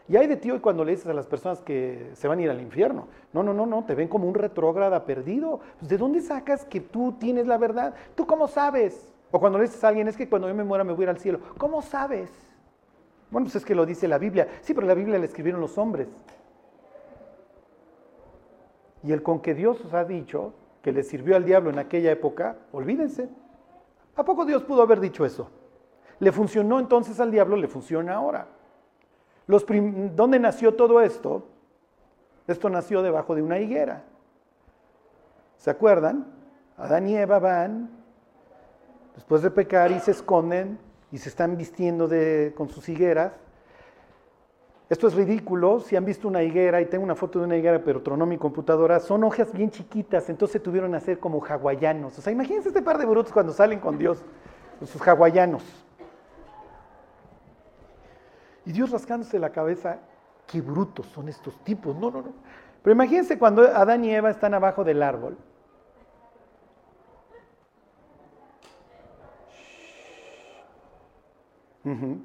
[0.08, 2.42] Y hay de ti hoy cuando le dices a las personas que se van a
[2.44, 3.08] ir al infierno.
[3.34, 5.62] No, no, no, no, te ven como un retrógrada perdido.
[5.80, 7.96] Pues, ¿De dónde sacas que tú tienes la verdad?
[8.14, 9.12] ¿Tú cómo sabes?
[9.32, 11.06] O cuando le dices a alguien, es que cuando yo me muera me voy a
[11.06, 11.40] ir al cielo.
[11.58, 12.30] ¿Cómo sabes?
[13.32, 14.48] Bueno, pues es que lo dice la Biblia.
[14.62, 16.08] Sí, pero la Biblia la escribieron los hombres.
[19.02, 22.12] Y el con que Dios os ha dicho que le sirvió al diablo en aquella
[22.12, 23.28] época, olvídense.
[24.16, 25.50] ¿A poco Dios pudo haber dicho eso?
[26.20, 28.48] Le funcionó entonces al diablo, le funciona ahora.
[29.48, 29.66] Los
[30.16, 31.48] ¿Dónde nació todo esto?
[32.48, 34.04] Esto nació debajo de una higuera.
[35.58, 36.28] ¿Se acuerdan?
[36.78, 37.90] Adán y Eva van,
[39.16, 40.78] después de pecar y se esconden,
[41.12, 42.10] y se están vistiendo
[42.56, 43.32] con sus higueras.
[44.90, 47.82] Esto es ridículo, si han visto una higuera, y tengo una foto de una higuera,
[47.84, 52.20] pero tronó mi computadora, son hojas bien chiquitas, entonces tuvieron a ser como hawaianos.
[52.20, 54.24] O sea, imagínense este par de brutos cuando salen con Dios,
[54.84, 55.85] sus hawaianos.
[58.66, 60.00] Y Dios rascándose la cabeza,
[60.48, 61.96] qué brutos son estos tipos.
[61.96, 62.34] No, no, no.
[62.82, 65.38] Pero imagínense cuando Adán y Eva están abajo del árbol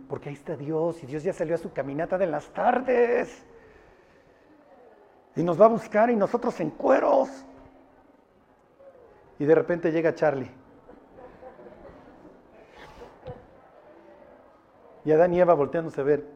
[0.09, 3.45] Porque ahí está Dios y Dios ya salió a su caminata de las tardes.
[5.37, 7.29] Y nos va a buscar y nosotros en cueros.
[9.39, 10.51] Y de repente llega Charlie.
[15.05, 16.27] Y Adán y Eva volteándose a ver.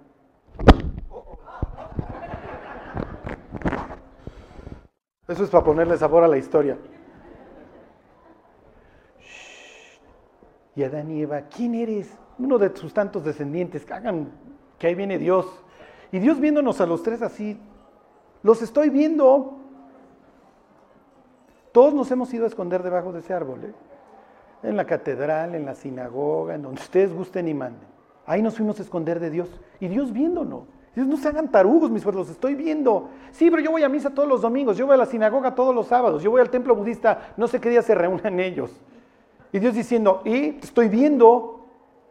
[5.26, 6.76] Eso es para ponerle sabor a la historia.
[10.76, 12.16] Y Adán y Eva, ¿quién eres?
[12.38, 14.32] Uno de sus tantos descendientes, que hagan
[14.78, 15.46] que ahí viene Dios.
[16.10, 17.58] Y Dios viéndonos a los tres así,
[18.42, 19.58] los estoy viendo.
[21.72, 23.74] Todos nos hemos ido a esconder debajo de ese árbol, ¿eh?
[24.62, 27.93] en la catedral, en la sinagoga, en donde ustedes gusten y manden.
[28.26, 29.48] Ahí nos fuimos a esconder de Dios.
[29.80, 30.64] Y Dios viéndonos.
[30.94, 33.08] Dios, no se hagan tarugos, mis pueblos, estoy viendo.
[33.32, 35.74] Sí, pero yo voy a misa todos los domingos, yo voy a la sinagoga todos
[35.74, 38.80] los sábados, yo voy al templo budista, no sé qué día se reúnen ellos.
[39.52, 41.50] Y Dios diciendo, y te estoy viendo.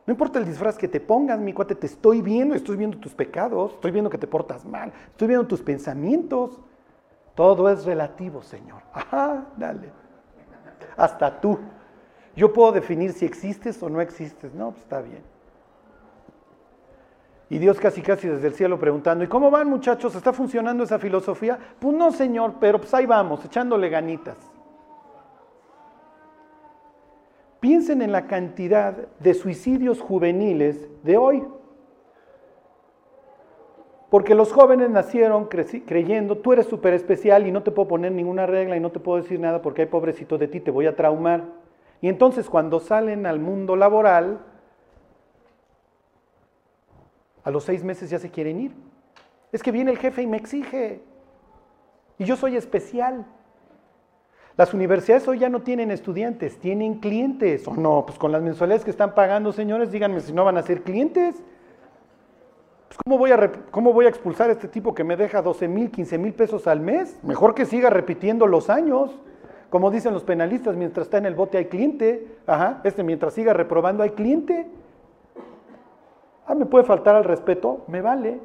[0.06, 3.14] No importa el disfraz que te pongas, mi cuate, te estoy viendo, estoy viendo tus
[3.14, 6.60] pecados, estoy viendo que te portas mal, estoy viendo tus pensamientos.
[7.36, 8.82] Todo es relativo, Señor.
[8.92, 9.90] Ajá, dale.
[10.98, 11.58] Hasta tú.
[12.36, 14.54] Yo puedo definir si existes o no existes.
[14.54, 15.33] No, pues está bien.
[17.54, 20.16] Y Dios casi casi desde el cielo preguntando, ¿y cómo van muchachos?
[20.16, 21.60] ¿Está funcionando esa filosofía?
[21.80, 24.38] Pues no, Señor, pero pues ahí vamos, echándole ganitas.
[27.60, 31.44] Piensen en la cantidad de suicidios juveniles de hoy.
[34.10, 38.48] Porque los jóvenes nacieron creyendo, tú eres súper especial y no te puedo poner ninguna
[38.48, 40.96] regla y no te puedo decir nada porque hay pobrecito de ti, te voy a
[40.96, 41.44] traumar.
[42.02, 44.40] Y entonces cuando salen al mundo laboral,
[47.44, 48.72] a los seis meses ya se quieren ir.
[49.52, 51.02] Es que viene el jefe y me exige.
[52.18, 53.26] Y yo soy especial.
[54.56, 57.68] Las universidades hoy ya no tienen estudiantes, tienen clientes.
[57.68, 60.64] O no, pues con las mensualidades que están pagando, señores, díganme si no van a
[60.64, 61.36] ser clientes.
[62.88, 65.68] Pues ¿cómo, voy a, ¿Cómo voy a expulsar a este tipo que me deja 12
[65.68, 67.18] mil, 15 mil pesos al mes?
[67.24, 69.12] Mejor que siga repitiendo los años.
[69.72, 72.28] Como dicen los penalistas, mientras está en el bote hay cliente.
[72.46, 74.68] Ajá, este mientras siga reprobando hay cliente.
[76.46, 78.40] Ah, me puede faltar al respeto, me vale.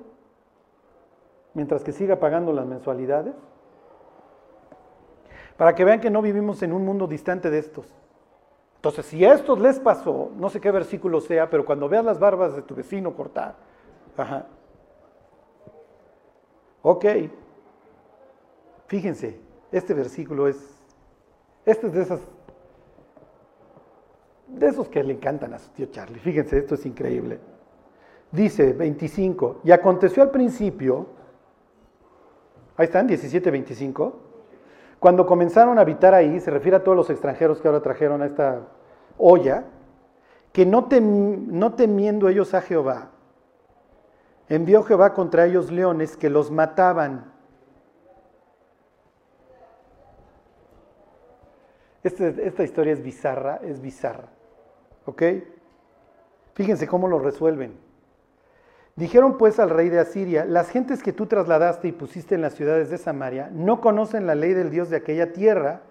[1.54, 3.34] Mientras que siga pagando las mensualidades.
[5.56, 7.92] Para que vean que no vivimos en un mundo distante de estos.
[8.76, 12.20] Entonces, si a estos les pasó, no sé qué versículo sea, pero cuando veas las
[12.20, 13.56] barbas de tu vecino cortar,
[14.16, 14.46] ajá.
[16.82, 17.04] Ok.
[18.87, 19.40] Fíjense,
[19.72, 20.56] este versículo es,
[21.66, 22.20] este es de esas,
[24.46, 26.20] de esos que le encantan a su tío Charlie.
[26.20, 27.40] Fíjense, esto es increíble.
[28.31, 31.07] Dice 25, y aconteció al principio,
[32.77, 34.21] ahí están, 17, 25,
[34.99, 38.27] cuando comenzaron a habitar ahí, se refiere a todos los extranjeros que ahora trajeron a
[38.27, 38.69] esta
[39.17, 39.64] olla,
[40.53, 43.12] que no, no temiendo ellos a Jehová,
[44.49, 47.33] envió Jehová contra ellos leones que los mataban.
[52.03, 54.29] Este, esta historia es bizarra, es bizarra.
[55.07, 55.23] ¿Ok?
[56.55, 57.88] Fíjense cómo lo resuelven.
[58.98, 62.54] Dijeron pues al rey de Asiria, las gentes que tú trasladaste y pusiste en las
[62.54, 65.82] ciudades de Samaria no conocen la ley del Dios de aquella tierra,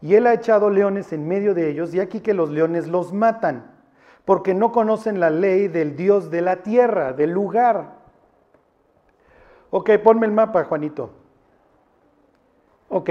[0.00, 3.12] y él ha echado leones en medio de ellos, y aquí que los leones los
[3.12, 3.70] matan,
[4.24, 7.92] porque no conocen la ley del Dios de la tierra, del lugar.
[9.70, 11.10] Ok, ponme el mapa, Juanito.
[12.88, 13.08] Ok,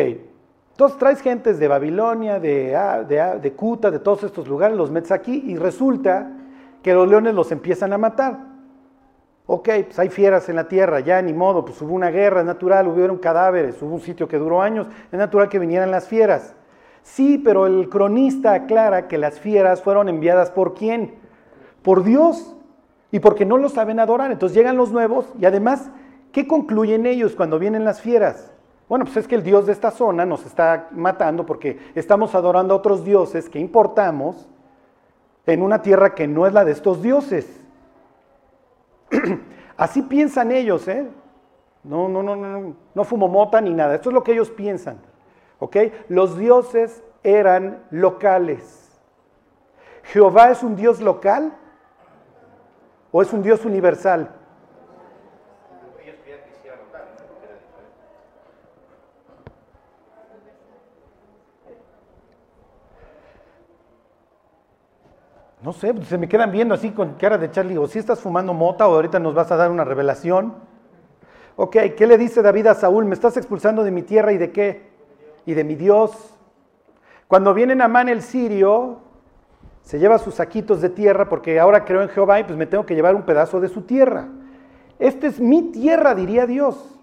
[0.72, 5.14] entonces traes gentes de Babilonia, de, de, de Cuta, de todos estos lugares, los metes
[5.14, 6.30] aquí, y resulta
[6.84, 8.51] que los leones los empiezan a matar.
[9.54, 12.46] Ok, pues hay fieras en la tierra, ya ni modo, pues hubo una guerra, es
[12.46, 16.56] natural, hubieron cadáveres, hubo un sitio que duró años, es natural que vinieran las fieras.
[17.04, 21.16] Sí, pero el cronista aclara que las fieras fueron enviadas por quién?
[21.82, 22.56] Por Dios.
[23.12, 24.32] Y porque no lo saben adorar.
[24.32, 25.92] Entonces llegan los nuevos y además,
[26.32, 28.54] ¿qué concluyen ellos cuando vienen las fieras?
[28.88, 32.74] Bueno, pues es que el Dios de esta zona nos está matando porque estamos adorando
[32.74, 34.48] a otros dioses que importamos
[35.46, 37.61] en una tierra que no es la de estos dioses.
[39.78, 41.08] Así piensan ellos, ¿eh?
[41.84, 43.96] No, no, no, no, no fumo mota ni nada.
[43.96, 45.00] Esto es lo que ellos piensan.
[45.60, 45.78] ¿Ok?
[46.10, 49.00] Los dioses eran locales.
[50.04, 51.54] ¿Jehová es un dios local
[53.12, 54.41] o es un dios universal?
[65.64, 67.78] No sé, se me quedan viendo así con cara de Charlie.
[67.78, 70.56] O si estás fumando mota o ahorita nos vas a dar una revelación.
[71.56, 73.06] Ok, ¿qué le dice David a Saúl?
[73.06, 74.90] ¿Me estás expulsando de mi tierra y de qué?
[75.46, 76.36] Y de mi Dios.
[77.28, 79.02] Cuando viene Namán el sirio,
[79.84, 82.86] se lleva sus saquitos de tierra porque ahora creo en Jehová y pues me tengo
[82.86, 84.30] que llevar un pedazo de su tierra.
[84.98, 87.00] Esta es mi tierra, diría Dios.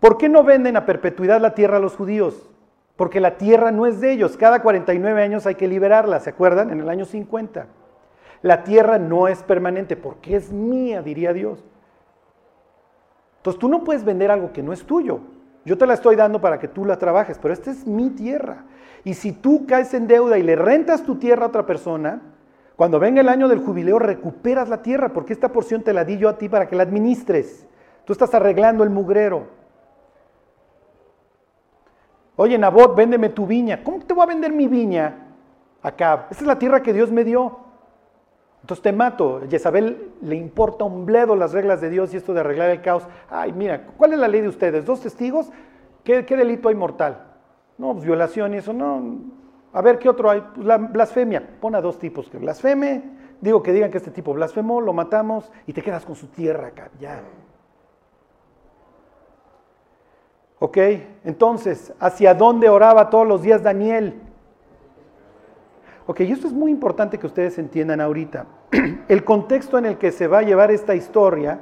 [0.00, 2.50] ¿Por qué no venden a perpetuidad la tierra a los judíos?
[2.96, 4.36] Porque la tierra no es de ellos.
[4.36, 6.70] Cada 49 años hay que liberarla, ¿se acuerdan?
[6.70, 7.66] En el año 50.
[8.46, 11.64] La tierra no es permanente porque es mía, diría Dios.
[13.38, 15.18] Entonces tú no puedes vender algo que no es tuyo.
[15.64, 18.66] Yo te la estoy dando para que tú la trabajes, pero esta es mi tierra.
[19.02, 22.22] Y si tú caes en deuda y le rentas tu tierra a otra persona,
[22.76, 26.18] Cuando venga el año del jubileo, recuperas la tierra, porque esta porción te la di
[26.18, 27.66] yo a ti para que la administres.
[28.04, 29.48] Tú estás arreglando el mugrero.
[32.36, 33.82] Oye, Nabot, véndeme tu viña.
[33.82, 35.26] ¿Cómo te voy a vender mi viña
[35.82, 36.28] acá?
[36.30, 37.65] Esta es la tierra que Dios me dio.
[38.66, 39.42] Entonces te mato.
[39.48, 43.06] Jezabel le importa un bledo las reglas de Dios y esto de arreglar el caos.
[43.30, 44.84] Ay, mira, ¿cuál es la ley de ustedes?
[44.84, 45.52] ¿Dos testigos?
[46.02, 47.28] ¿Qué, delito hay mortal?
[47.78, 49.20] No, pues violación y eso, no.
[49.72, 50.40] A ver, ¿qué otro hay?
[50.52, 51.48] Pues la blasfemia.
[51.60, 53.04] Pon a dos tipos que blasfeme.
[53.40, 56.66] Digo que digan que este tipo blasfemó, lo matamos y te quedas con su tierra
[56.66, 56.90] acá.
[56.98, 57.22] Ya.
[60.58, 60.78] ¿Ok?
[61.22, 64.22] Entonces, ¿hacia dónde oraba todos los días Daniel?
[66.08, 68.55] Ok, y esto es muy importante que ustedes entiendan ahorita.
[69.08, 71.60] El contexto en el que se va a llevar esta historia,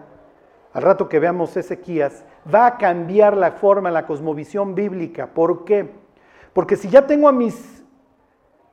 [0.72, 5.28] al rato que veamos Ezequías, va a cambiar la forma, la cosmovisión bíblica.
[5.28, 5.90] ¿Por qué?
[6.52, 7.84] Porque si ya tengo a mis,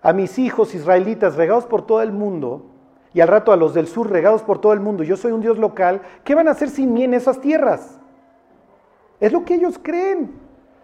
[0.02, 2.68] a mis hijos israelitas regados por todo el mundo,
[3.14, 5.42] y al rato a los del sur regados por todo el mundo, yo soy un
[5.42, 8.00] Dios local, ¿qué van a hacer sin mí en esas tierras?
[9.20, 10.32] Es lo que ellos creen.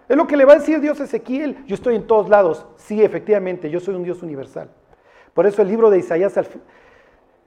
[0.09, 1.65] Es lo que le va a decir Dios Ezequiel.
[1.65, 2.65] Yo estoy en todos lados.
[2.75, 4.69] Sí, efectivamente, yo soy un Dios universal.
[5.33, 6.37] Por eso el libro de Isaías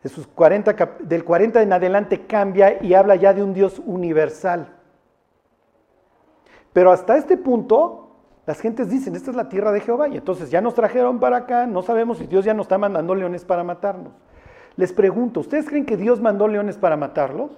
[0.03, 4.75] de sus 40, del 40 en adelante cambia y habla ya de un Dios universal.
[6.73, 8.11] Pero hasta este punto,
[8.47, 10.09] las gentes dicen, esta es la tierra de Jehová.
[10.09, 13.15] Y entonces ya nos trajeron para acá, no sabemos si Dios ya nos está mandando
[13.15, 14.13] leones para matarnos.
[14.77, 17.51] Les pregunto, ¿ustedes creen que Dios mandó leones para matarlos?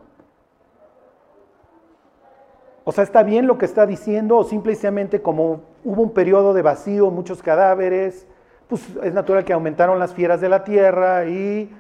[2.85, 6.62] O sea, ¿está bien lo que está diciendo o simplemente como hubo un periodo de
[6.62, 8.26] vacío, muchos cadáveres,
[8.66, 11.70] pues es natural que aumentaron las fieras de la tierra y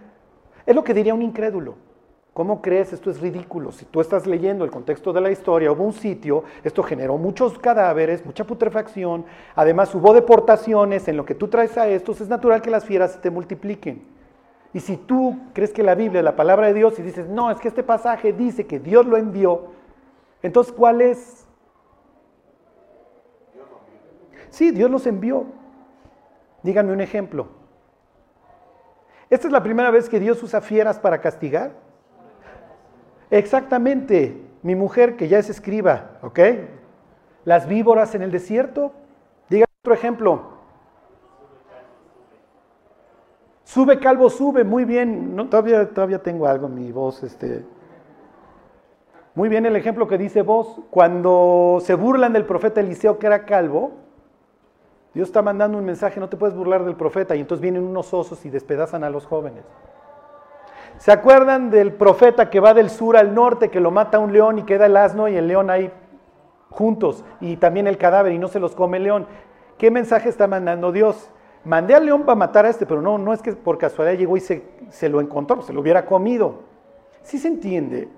[0.66, 1.76] es lo que diría un incrédulo.
[2.34, 2.92] ¿Cómo crees?
[2.94, 3.72] Esto es ridículo.
[3.72, 7.58] Si tú estás leyendo el contexto de la historia, hubo un sitio, esto generó muchos
[7.58, 12.62] cadáveres, mucha putrefacción, además hubo deportaciones, en lo que tú traes a estos, es natural
[12.62, 14.02] que las fieras se te multipliquen.
[14.72, 17.50] Y si tú crees que la Biblia es la palabra de Dios y dices, no,
[17.50, 19.72] es que este pasaje dice que Dios lo envió,
[20.42, 21.46] entonces, ¿cuál es?
[24.50, 25.46] Sí, Dios los envió.
[26.62, 27.48] Díganme un ejemplo.
[29.32, 31.70] ¿Esta es la primera vez que Dios usa fieras para castigar?
[33.30, 34.42] Exactamente.
[34.60, 36.38] Mi mujer, que ya es escriba, ¿ok?
[37.46, 38.92] Las víboras en el desierto.
[39.48, 40.42] Díganme otro ejemplo.
[43.64, 45.34] Sube calvo, sube, muy bien.
[45.34, 47.64] No, todavía, todavía tengo algo en mi voz, este,
[49.34, 53.46] muy bien el ejemplo que dice vos, cuando se burlan del profeta Eliseo que era
[53.46, 54.01] calvo,
[55.14, 58.14] Dios está mandando un mensaje, no te puedes burlar del profeta, y entonces vienen unos
[58.14, 59.64] osos y despedazan a los jóvenes.
[60.98, 64.58] ¿Se acuerdan del profeta que va del sur al norte, que lo mata un león
[64.58, 65.92] y queda el asno y el león ahí
[66.70, 69.26] juntos, y también el cadáver y no se los come el león?
[69.76, 71.30] ¿Qué mensaje está mandando Dios?
[71.64, 74.36] Mandé al león para matar a este, pero no, no es que por casualidad llegó
[74.36, 76.60] y se, se lo encontró, se lo hubiera comido.
[77.22, 78.08] ¿Sí se entiende?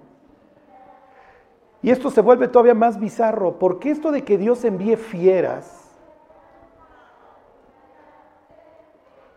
[1.83, 5.84] Y esto se vuelve todavía más bizarro, porque esto de que Dios envíe fieras,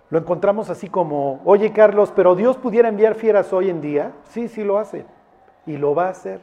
[0.09, 4.13] lo encontramos así como, oye Carlos, pero Dios pudiera enviar fieras hoy en día.
[4.29, 5.05] Sí, sí lo hace.
[5.65, 6.39] Y lo va a hacer.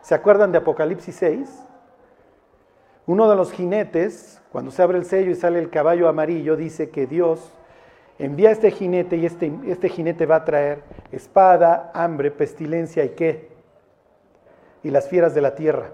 [0.00, 1.66] ¿Se acuerdan de Apocalipsis 6?
[3.06, 6.90] Uno de los jinetes, cuando se abre el sello y sale el caballo amarillo, dice
[6.90, 7.52] que Dios
[8.18, 13.54] envía este jinete y este, este jinete va a traer espada, hambre, pestilencia y qué?
[14.84, 15.90] y las fieras de la tierra.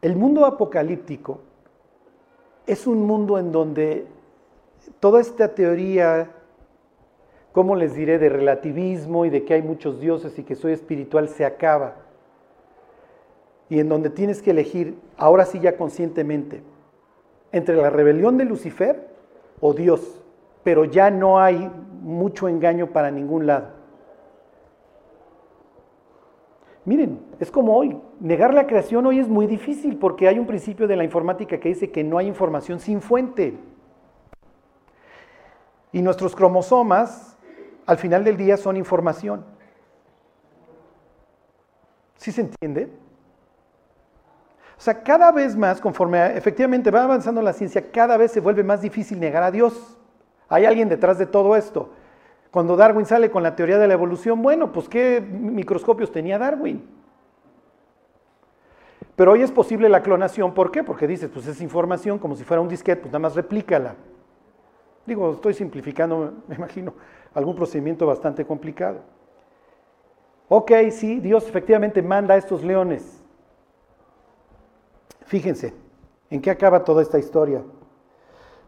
[0.00, 1.40] El mundo apocalíptico
[2.68, 4.06] es un mundo en donde
[5.00, 6.30] toda esta teoría,
[7.52, 11.28] ¿cómo les diré?, de relativismo y de que hay muchos dioses y que soy espiritual
[11.28, 11.96] se acaba.
[13.68, 16.62] Y en donde tienes que elegir, ahora sí ya conscientemente,
[17.52, 19.08] entre la rebelión de Lucifer
[19.60, 20.22] o Dios
[20.68, 21.70] pero ya no hay
[22.02, 23.68] mucho engaño para ningún lado.
[26.88, 28.00] Miren, es como hoy.
[28.18, 31.68] Negar la creación hoy es muy difícil porque hay un principio de la informática que
[31.68, 33.58] dice que no hay información sin fuente.
[35.92, 37.36] Y nuestros cromosomas,
[37.84, 39.44] al final del día, son información.
[42.16, 42.90] ¿Sí se entiende?
[44.78, 48.64] O sea, cada vez más, conforme efectivamente va avanzando la ciencia, cada vez se vuelve
[48.64, 49.98] más difícil negar a Dios.
[50.48, 51.92] Hay alguien detrás de todo esto.
[52.50, 56.82] Cuando Darwin sale con la teoría de la evolución, bueno, pues ¿qué microscopios tenía Darwin?
[59.16, 60.82] Pero hoy es posible la clonación, ¿por qué?
[60.84, 63.96] Porque dices, pues es información como si fuera un disquete, pues nada más replícala.
[65.04, 66.94] Digo, estoy simplificando, me imagino,
[67.34, 69.00] algún procedimiento bastante complicado.
[70.48, 73.22] Ok, sí, Dios efectivamente manda a estos leones.
[75.26, 75.74] Fíjense,
[76.30, 77.62] ¿en qué acaba toda esta historia?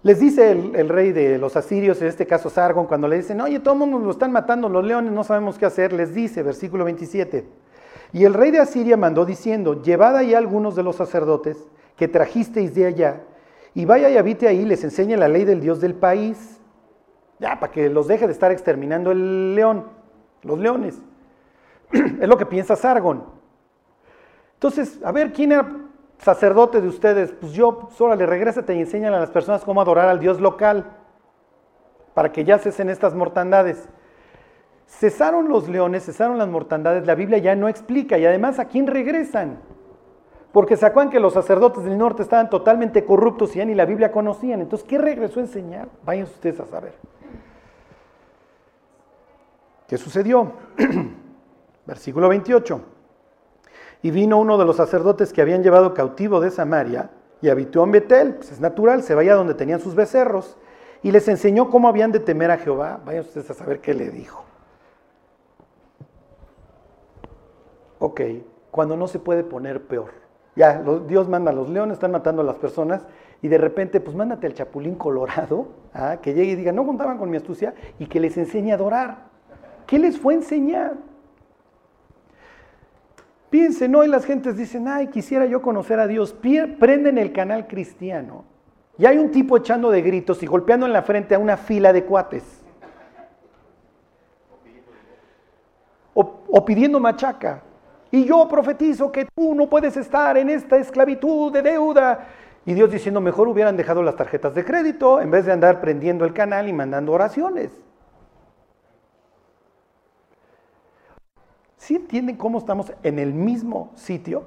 [0.03, 3.61] Les dice el, rey de los asirios, en este caso Sargon, cuando le dicen, oye,
[3.61, 6.85] todo el mundo lo están matando los leones, no sabemos qué hacer, les dice, versículo
[6.85, 7.47] 27.
[8.15, 11.59] Y el rey de Asiria mandó diciendo, llevad ahí a algunos de los sacerdotes
[11.97, 13.21] que trajisteis de allá,
[13.75, 16.61] y vaya y habite ahí, les enseñe la ley del Dios del país,
[17.39, 19.87] ya, para que los deje de estar exterminando el león,
[20.43, 20.99] los leones.
[21.93, 23.25] es lo que piensa Sargon.
[24.55, 25.80] Entonces, a ver, ¿quién era
[26.21, 30.09] sacerdote de ustedes, pues yo, pues le regrésate y enseñan a las personas cómo adorar
[30.09, 30.85] al Dios local,
[32.15, 33.89] para que ya cesen estas mortandades.
[34.87, 38.87] Cesaron los leones, cesaron las mortandades, la Biblia ya no explica, y además, ¿a quién
[38.87, 39.61] regresan?
[40.53, 43.85] Porque se acuerdan que los sacerdotes del norte estaban totalmente corruptos y ya ni la
[43.85, 44.61] Biblia conocían.
[44.61, 45.89] Entonces, ¿qué regresó a enseñar?
[46.05, 46.95] Vayan ustedes a saber.
[49.87, 50.53] ¿Qué sucedió?
[51.87, 52.81] Versículo 28.
[54.03, 57.11] Y vino uno de los sacerdotes que habían llevado cautivo de Samaria
[57.43, 60.57] y habitó en Betel, pues es natural, se vaya donde tenían sus becerros,
[61.03, 63.01] y les enseñó cómo habían de temer a Jehová.
[63.05, 64.45] Vayan ustedes a saber qué le dijo.
[67.99, 68.21] Ok,
[68.71, 70.11] cuando no se puede poner peor.
[70.57, 73.07] Ya, Dios manda a los leones, están matando a las personas,
[73.43, 76.19] y de repente, pues mándate al chapulín colorado, ¿ah?
[76.21, 79.31] que llegue y diga, no contaban con mi astucia, y que les enseñe a adorar.
[79.87, 80.97] ¿Qué les fue a enseñar?
[83.51, 86.33] Piensen, hoy las gentes dicen, ay, quisiera yo conocer a Dios.
[86.79, 88.45] Prenden el canal cristiano
[88.97, 91.93] y hay un tipo echando de gritos y golpeando en la frente a una fila
[91.93, 92.45] de cuates.
[96.15, 97.63] O, o pidiendo machaca.
[98.13, 102.29] Y yo profetizo que tú no puedes estar en esta esclavitud de deuda.
[102.67, 106.25] Y Dios diciendo, mejor hubieran dejado las tarjetas de crédito en vez de andar prendiendo
[106.25, 107.71] el canal y mandando oraciones.
[111.81, 114.45] ¿Sí entienden cómo estamos en el mismo sitio?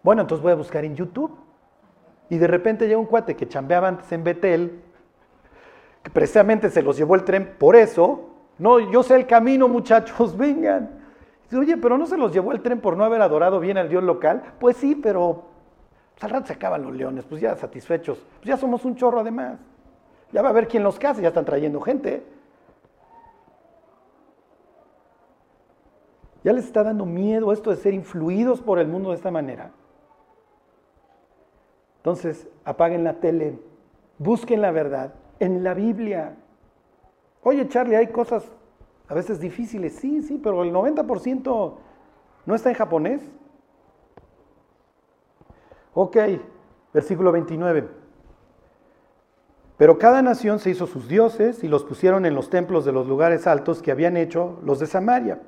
[0.00, 1.36] Bueno, entonces voy a buscar en YouTube.
[2.28, 4.80] Y de repente llega un cuate que chambeaba antes en Betel,
[6.04, 8.30] que precisamente se los llevó el tren por eso.
[8.58, 11.00] No, yo sé el camino, muchachos, vengan.
[11.42, 13.88] Dice, oye, pero no se los llevó el tren por no haber adorado bien al
[13.88, 14.54] Dios local.
[14.60, 15.46] Pues sí, pero
[16.12, 18.24] pues, al rato se acaban los leones, pues ya satisfechos.
[18.36, 19.58] Pues ya somos un chorro además.
[20.30, 22.22] Ya va a haber quien los case, ya están trayendo gente.
[26.42, 29.72] Ya les está dando miedo esto de ser influidos por el mundo de esta manera.
[31.98, 33.58] Entonces, apaguen la tele,
[34.18, 36.36] busquen la verdad en la Biblia.
[37.42, 38.50] Oye, Charlie, hay cosas
[39.08, 41.74] a veces difíciles, sí, sí, pero el 90%
[42.46, 43.20] no está en japonés.
[45.92, 46.16] Ok,
[46.94, 47.88] versículo 29.
[49.76, 53.06] Pero cada nación se hizo sus dioses y los pusieron en los templos de los
[53.06, 55.40] lugares altos que habían hecho los de Samaria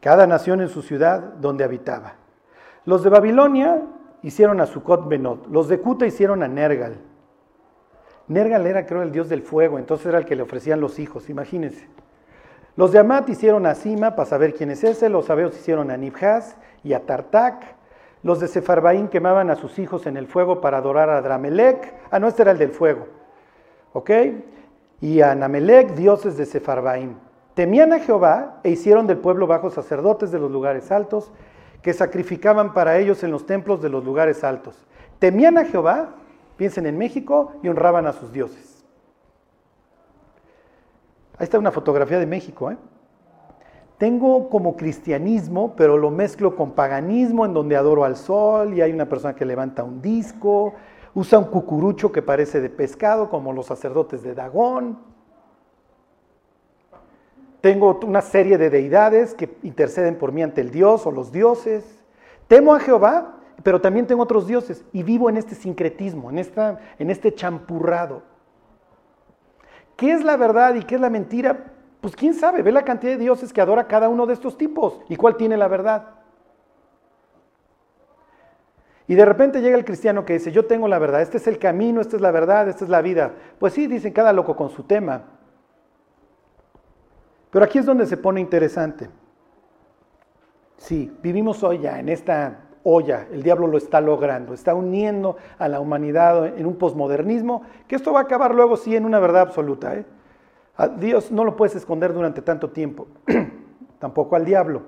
[0.00, 2.14] cada nación en su ciudad donde habitaba.
[2.84, 3.82] Los de Babilonia
[4.22, 6.98] hicieron a Sucot Benot, los de Cuta hicieron a Nergal.
[8.28, 11.28] Nergal era, creo, el dios del fuego, entonces era el que le ofrecían los hijos,
[11.28, 11.88] imagínense.
[12.76, 15.96] Los de Amat hicieron a Sima para saber quién es ese, los sabeos hicieron a
[15.96, 17.76] Nibhaz y a Tartak.
[18.22, 21.94] Los de Sefarbaín quemaban a sus hijos en el fuego para adorar a Dramelec.
[22.10, 23.08] Ah, no, este era el del fuego.
[23.92, 24.10] ¿Ok?
[25.00, 27.16] Y a Namelec, dioses de Sefarbaín.
[27.60, 31.30] Temían a Jehová e hicieron del pueblo bajo sacerdotes de los lugares altos,
[31.82, 34.86] que sacrificaban para ellos en los templos de los lugares altos.
[35.18, 36.14] Temían a Jehová,
[36.56, 38.82] piensen en México, y honraban a sus dioses.
[41.36, 42.70] Ahí está una fotografía de México.
[42.70, 42.78] ¿eh?
[43.98, 48.90] Tengo como cristianismo, pero lo mezclo con paganismo, en donde adoro al sol y hay
[48.90, 50.72] una persona que levanta un disco,
[51.12, 55.09] usa un cucurucho que parece de pescado, como los sacerdotes de Dagón.
[57.60, 61.84] Tengo una serie de deidades que interceden por mí ante el Dios o los dioses.
[62.48, 66.80] Temo a Jehová, pero también tengo otros dioses y vivo en este sincretismo, en, esta,
[66.98, 68.22] en este champurrado.
[69.96, 71.66] ¿Qué es la verdad y qué es la mentira?
[72.00, 74.98] Pues quién sabe, ve la cantidad de dioses que adora cada uno de estos tipos
[75.10, 76.14] y cuál tiene la verdad.
[79.06, 81.58] Y de repente llega el cristiano que dice, yo tengo la verdad, este es el
[81.58, 83.32] camino, esta es la verdad, esta es la vida.
[83.58, 85.24] Pues sí, dicen cada loco con su tema.
[87.50, 89.08] Pero aquí es donde se pone interesante.
[90.76, 95.68] Sí, vivimos hoy ya en esta olla, el diablo lo está logrando, está uniendo a
[95.68, 99.42] la humanidad en un posmodernismo, que esto va a acabar luego sí en una verdad
[99.42, 99.94] absoluta.
[99.96, 100.06] ¿eh?
[100.76, 103.08] A Dios no lo puedes esconder durante tanto tiempo,
[103.98, 104.82] tampoco al diablo.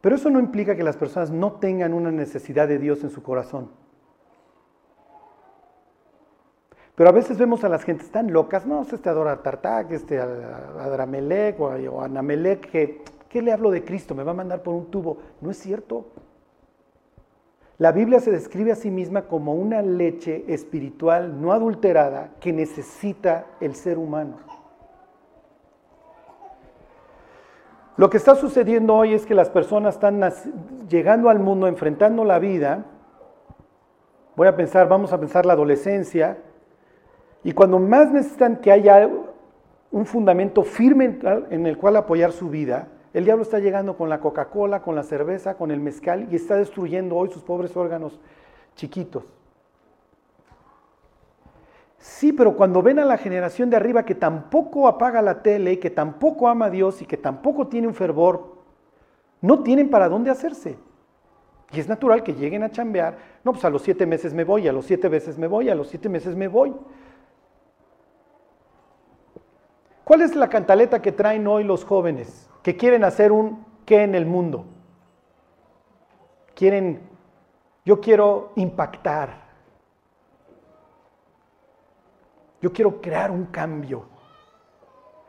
[0.00, 3.24] Pero eso no implica que las personas no tengan una necesidad de Dios en su
[3.24, 3.70] corazón.
[6.96, 10.26] Pero a veces vemos a las gentes tan locas, no, este adora Tartak, este a,
[10.26, 14.14] Dramelec o a, Namelec, que ¿qué le hablo de Cristo?
[14.14, 15.18] Me va a mandar por un tubo.
[15.42, 16.06] No es cierto.
[17.76, 23.44] La Biblia se describe a sí misma como una leche espiritual no adulterada que necesita
[23.60, 24.38] el ser humano.
[27.98, 30.22] Lo que está sucediendo hoy es que las personas están
[30.88, 32.86] llegando al mundo, enfrentando la vida.
[34.34, 36.38] Voy a pensar, vamos a pensar la adolescencia.
[37.46, 39.08] Y cuando más necesitan que haya
[39.92, 41.16] un fundamento firme
[41.48, 45.04] en el cual apoyar su vida, el diablo está llegando con la Coca-Cola, con la
[45.04, 48.18] cerveza, con el mezcal y está destruyendo hoy sus pobres órganos
[48.74, 49.22] chiquitos.
[51.98, 55.90] Sí, pero cuando ven a la generación de arriba que tampoco apaga la tele que
[55.90, 58.56] tampoco ama a Dios y que tampoco tiene un fervor,
[59.40, 60.78] no tienen para dónde hacerse.
[61.72, 63.18] Y es natural que lleguen a chambear.
[63.44, 65.76] No, pues a los siete meses me voy, a los siete meses me voy, a
[65.76, 66.74] los siete meses me voy.
[70.06, 72.46] ¿Cuál es la cantaleta que traen hoy los jóvenes?
[72.66, 74.66] que quieren hacer un qué en el mundo.
[76.52, 77.00] Quieren,
[77.84, 79.46] yo quiero impactar.
[82.60, 84.06] Yo quiero crear un cambio.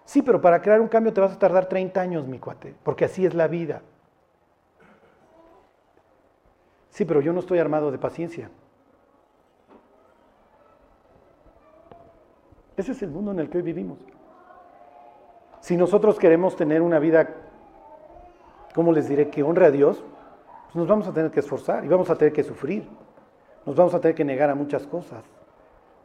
[0.03, 3.05] Sí, pero para crear un cambio te vas a tardar 30 años, mi cuate, porque
[3.05, 3.83] así es la vida.
[6.89, 8.49] Sí, pero yo no estoy armado de paciencia.
[12.75, 14.16] Ese es el mundo en el que hoy vivimos.
[15.67, 17.27] Si nosotros queremos tener una vida,
[18.73, 20.01] ¿cómo les diré?, que honre a Dios,
[20.63, 22.87] pues nos vamos a tener que esforzar y vamos a tener que sufrir.
[23.65, 25.25] Nos vamos a tener que negar a muchas cosas.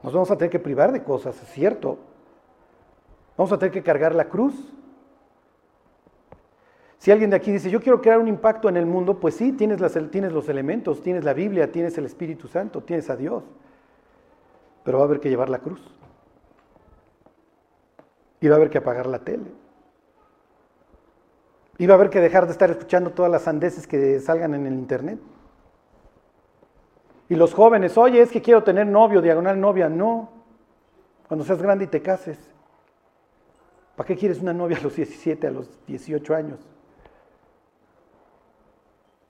[0.03, 1.97] Nos vamos a tener que privar de cosas, es cierto.
[3.37, 4.53] Vamos a tener que cargar la cruz.
[6.99, 9.53] Si alguien de aquí dice, yo quiero crear un impacto en el mundo, pues sí,
[9.53, 13.45] tienes, tienes los elementos, tienes la Biblia, tienes el Espíritu Santo, tienes a Dios.
[14.83, 16.02] Pero va a haber que llevar la cruz
[18.43, 19.51] iba a haber que apagar la tele.
[21.79, 24.75] Iba a haber que dejar de estar escuchando todas las sandeces que salgan en el
[24.75, 25.19] internet.
[27.29, 29.89] Y los jóvenes, oye, es que quiero tener novio, diagonal novia.
[29.89, 30.29] No,
[31.29, 32.39] cuando seas grande y te cases.
[33.97, 36.61] ¿Para qué quieres una novia a los 17, a los 18 años?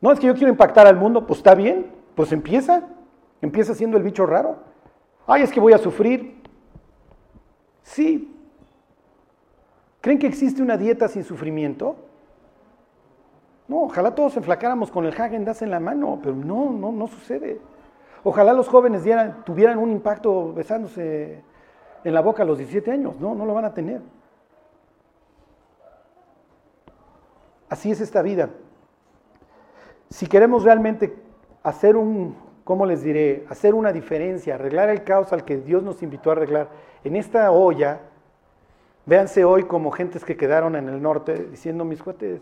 [0.00, 1.26] No, es que yo quiero impactar al mundo.
[1.26, 2.88] Pues está bien, pues empieza.
[3.40, 4.56] Empieza siendo el bicho raro.
[5.26, 6.42] Ay, es que voy a sufrir.
[7.82, 8.31] Sí,
[10.02, 11.94] ¿Creen que existe una dieta sin sufrimiento?
[13.68, 17.60] No, ojalá todos enflacáramos con el Hagen en la mano, pero no, no, no sucede.
[18.24, 19.04] Ojalá los jóvenes
[19.44, 21.44] tuvieran un impacto besándose
[22.02, 23.14] en la boca a los 17 años.
[23.20, 24.02] No, no lo van a tener.
[27.68, 28.50] Así es esta vida.
[30.10, 31.16] Si queremos realmente
[31.62, 33.46] hacer un, ¿cómo les diré?
[33.48, 36.68] Hacer una diferencia, arreglar el caos al que Dios nos invitó a arreglar
[37.04, 38.00] en esta olla,
[39.04, 42.40] Véanse hoy como gentes que quedaron en el norte diciendo, mis cuates,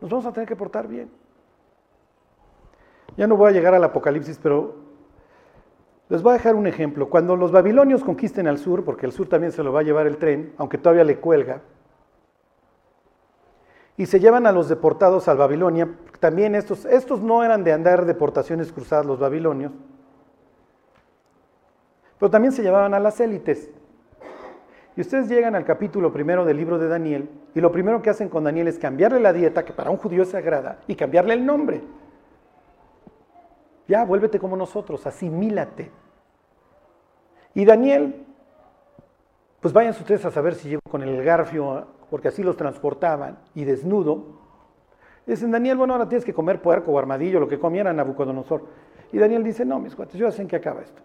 [0.00, 1.10] nos vamos a tener que portar bien.
[3.16, 4.76] Ya no voy a llegar al apocalipsis, pero
[6.08, 7.08] les voy a dejar un ejemplo.
[7.08, 10.06] Cuando los babilonios conquisten al sur, porque el sur también se lo va a llevar
[10.06, 11.62] el tren, aunque todavía le cuelga,
[13.96, 15.88] y se llevan a los deportados al Babilonia,
[16.20, 19.72] también estos, estos no eran de andar deportaciones cruzadas los babilonios,
[22.18, 23.70] pero también se llevaban a las élites.
[24.98, 28.28] Y ustedes llegan al capítulo primero del libro de Daniel y lo primero que hacen
[28.28, 31.46] con Daniel es cambiarle la dieta, que para un judío es sagrada, y cambiarle el
[31.46, 31.82] nombre.
[33.86, 35.92] Ya, vuélvete como nosotros, asimílate.
[37.54, 38.26] Y Daniel,
[39.60, 43.62] pues vayan ustedes a saber si llegó con el garfio, porque así los transportaban, y
[43.62, 44.40] desnudo.
[45.24, 48.64] dicen, Daniel, bueno, ahora tienes que comer puerco o armadillo, lo que comieran Nabucodonosor.
[49.12, 51.00] Y Daniel dice, no, mis cuates, yo sé en acaba esto.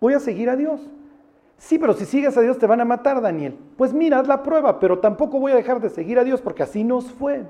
[0.00, 0.88] Voy a seguir a Dios.
[1.62, 3.56] Sí, pero si sigues a Dios te van a matar, Daniel.
[3.76, 6.64] Pues mira, haz la prueba, pero tampoco voy a dejar de seguir a Dios porque
[6.64, 7.46] así nos fue.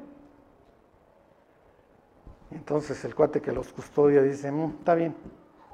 [2.50, 5.14] Entonces el cuate que los custodia dice, mm, está bien,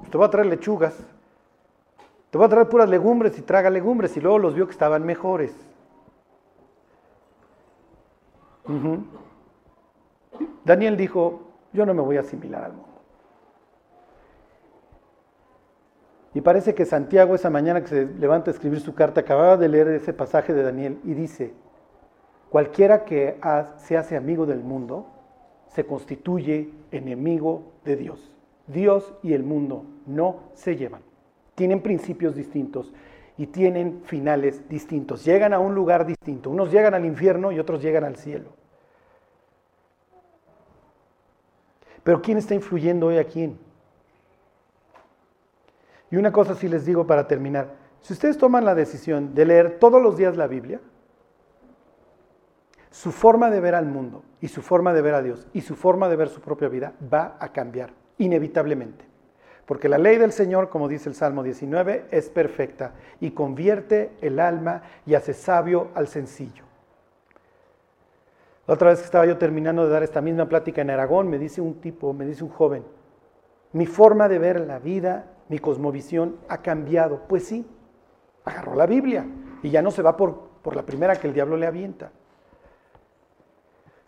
[0.09, 0.95] te voy a traer lechugas,
[2.29, 5.05] te voy a traer puras legumbres y traga legumbres y luego los vio que estaban
[5.05, 5.53] mejores.
[10.63, 11.41] Daniel dijo,
[11.73, 12.88] yo no me voy a asimilar al mundo.
[16.33, 19.67] Y parece que Santiago esa mañana que se levanta a escribir su carta acababa de
[19.67, 21.53] leer ese pasaje de Daniel y dice,
[22.49, 23.39] cualquiera que
[23.77, 25.07] se hace amigo del mundo
[25.67, 28.31] se constituye enemigo de Dios.
[28.67, 31.01] Dios y el mundo no se llevan.
[31.55, 32.93] Tienen principios distintos
[33.37, 35.25] y tienen finales distintos.
[35.25, 36.49] Llegan a un lugar distinto.
[36.51, 38.49] Unos llegan al infierno y otros llegan al cielo.
[42.03, 43.57] Pero ¿quién está influyendo hoy a quién?
[46.11, 47.75] Y una cosa sí les digo para terminar.
[48.01, 50.79] Si ustedes toman la decisión de leer todos los días la Biblia,
[52.89, 55.75] su forma de ver al mundo y su forma de ver a Dios y su
[55.75, 59.05] forma de ver su propia vida va a cambiar, inevitablemente.
[59.65, 64.39] Porque la ley del Señor, como dice el Salmo 19, es perfecta y convierte el
[64.39, 66.63] alma y hace sabio al sencillo.
[68.65, 71.37] La otra vez que estaba yo terminando de dar esta misma plática en Aragón, me
[71.37, 72.83] dice un tipo, me dice un joven,
[73.73, 77.23] mi forma de ver la vida, mi cosmovisión ha cambiado.
[77.27, 77.65] Pues sí,
[78.45, 79.25] agarró la Biblia
[79.61, 82.11] y ya no se va por, por la primera que el diablo le avienta.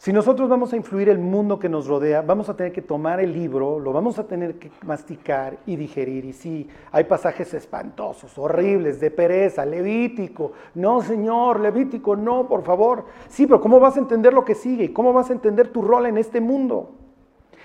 [0.02, 3.20] Si nosotros vamos a influir el mundo que nos rodea, vamos a tener que tomar
[3.20, 6.26] el libro, lo vamos a tener que masticar y digerir.
[6.26, 10.54] Y sí, hay pasajes espantosos, horribles, de pereza, levítico.
[10.74, 13.06] No, Señor, levítico, no, por favor.
[13.30, 14.92] Sí, pero ¿cómo vas a entender lo que sigue?
[14.92, 16.90] ¿Cómo vas a entender tu rol en este mundo?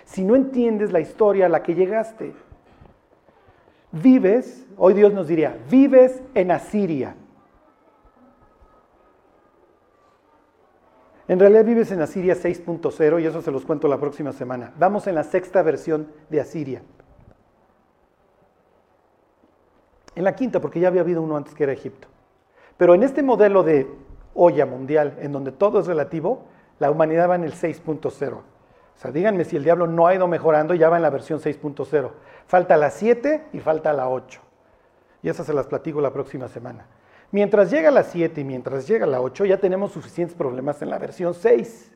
[0.05, 2.35] Si no entiendes la historia a la que llegaste,
[3.93, 7.15] vives, hoy Dios nos diría, vives en Asiria.
[11.29, 14.73] En realidad vives en Asiria 6.0 y eso se los cuento la próxima semana.
[14.79, 16.83] Vamos en la sexta versión de Asiria.
[20.15, 22.09] En la quinta, porque ya había habido uno antes que era Egipto.
[22.77, 23.89] Pero en este modelo de
[24.35, 26.45] olla mundial, en donde todo es relativo,
[26.79, 28.33] la humanidad va en el 6.0.
[28.35, 31.41] O sea, díganme si el diablo no ha ido mejorando, ya va en la versión
[31.41, 32.11] 6.0.
[32.47, 34.41] Falta la 7 y falta la 8.
[35.23, 36.87] Y esas se las platico la próxima semana.
[37.33, 40.99] Mientras llega la 7 y mientras llega la 8, ya tenemos suficientes problemas en la
[40.99, 41.93] versión 6,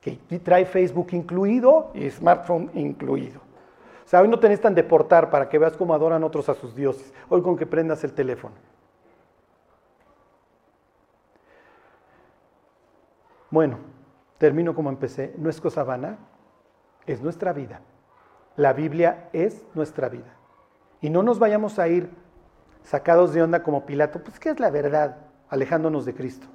[0.00, 3.40] que trae Facebook incluido y smartphone incluido.
[4.04, 6.74] O sea, hoy no te necesitan deportar para que veas cómo adoran otros a sus
[6.74, 7.12] dioses.
[7.28, 8.54] Hoy con que prendas el teléfono.
[13.50, 13.78] Bueno,
[14.38, 15.34] termino como empecé.
[15.36, 16.18] No es cosa vana,
[17.06, 17.80] es nuestra vida.
[18.60, 20.36] La Biblia es nuestra vida.
[21.00, 22.10] Y no nos vayamos a ir
[22.82, 25.16] sacados de onda como Pilato, pues ¿qué es la verdad?
[25.48, 26.46] Alejándonos de Cristo.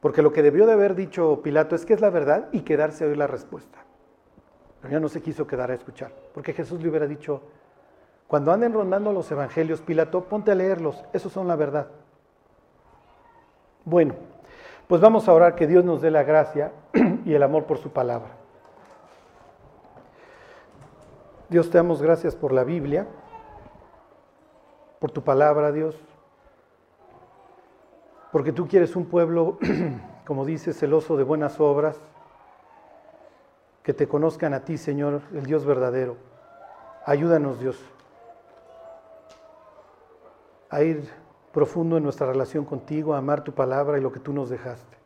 [0.00, 3.04] Porque lo que debió de haber dicho Pilato es que es la verdad y quedarse
[3.04, 3.78] a oír la respuesta.
[4.80, 7.40] Pero ya no se quiso quedar a escuchar, porque Jesús le hubiera dicho,
[8.26, 11.86] cuando anden rondando los evangelios, Pilato, ponte a leerlos, esos son la verdad.
[13.84, 14.16] Bueno,
[14.88, 16.72] pues vamos a orar que Dios nos dé la gracia
[17.24, 18.45] y el amor por su palabra.
[21.48, 23.06] Dios te damos gracias por la Biblia
[24.98, 25.96] por tu palabra, Dios.
[28.32, 29.58] Porque tú quieres un pueblo,
[30.26, 32.00] como dices, celoso de buenas obras,
[33.82, 36.16] que te conozcan a ti, Señor, el Dios verdadero.
[37.04, 37.78] Ayúdanos, Dios,
[40.70, 41.08] a ir
[41.52, 44.96] profundo en nuestra relación contigo, a amar tu palabra y lo que tú nos dejaste.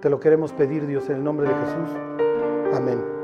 [0.00, 1.90] Te lo queremos pedir, Dios, en el nombre de Jesús.
[2.74, 3.15] Amén.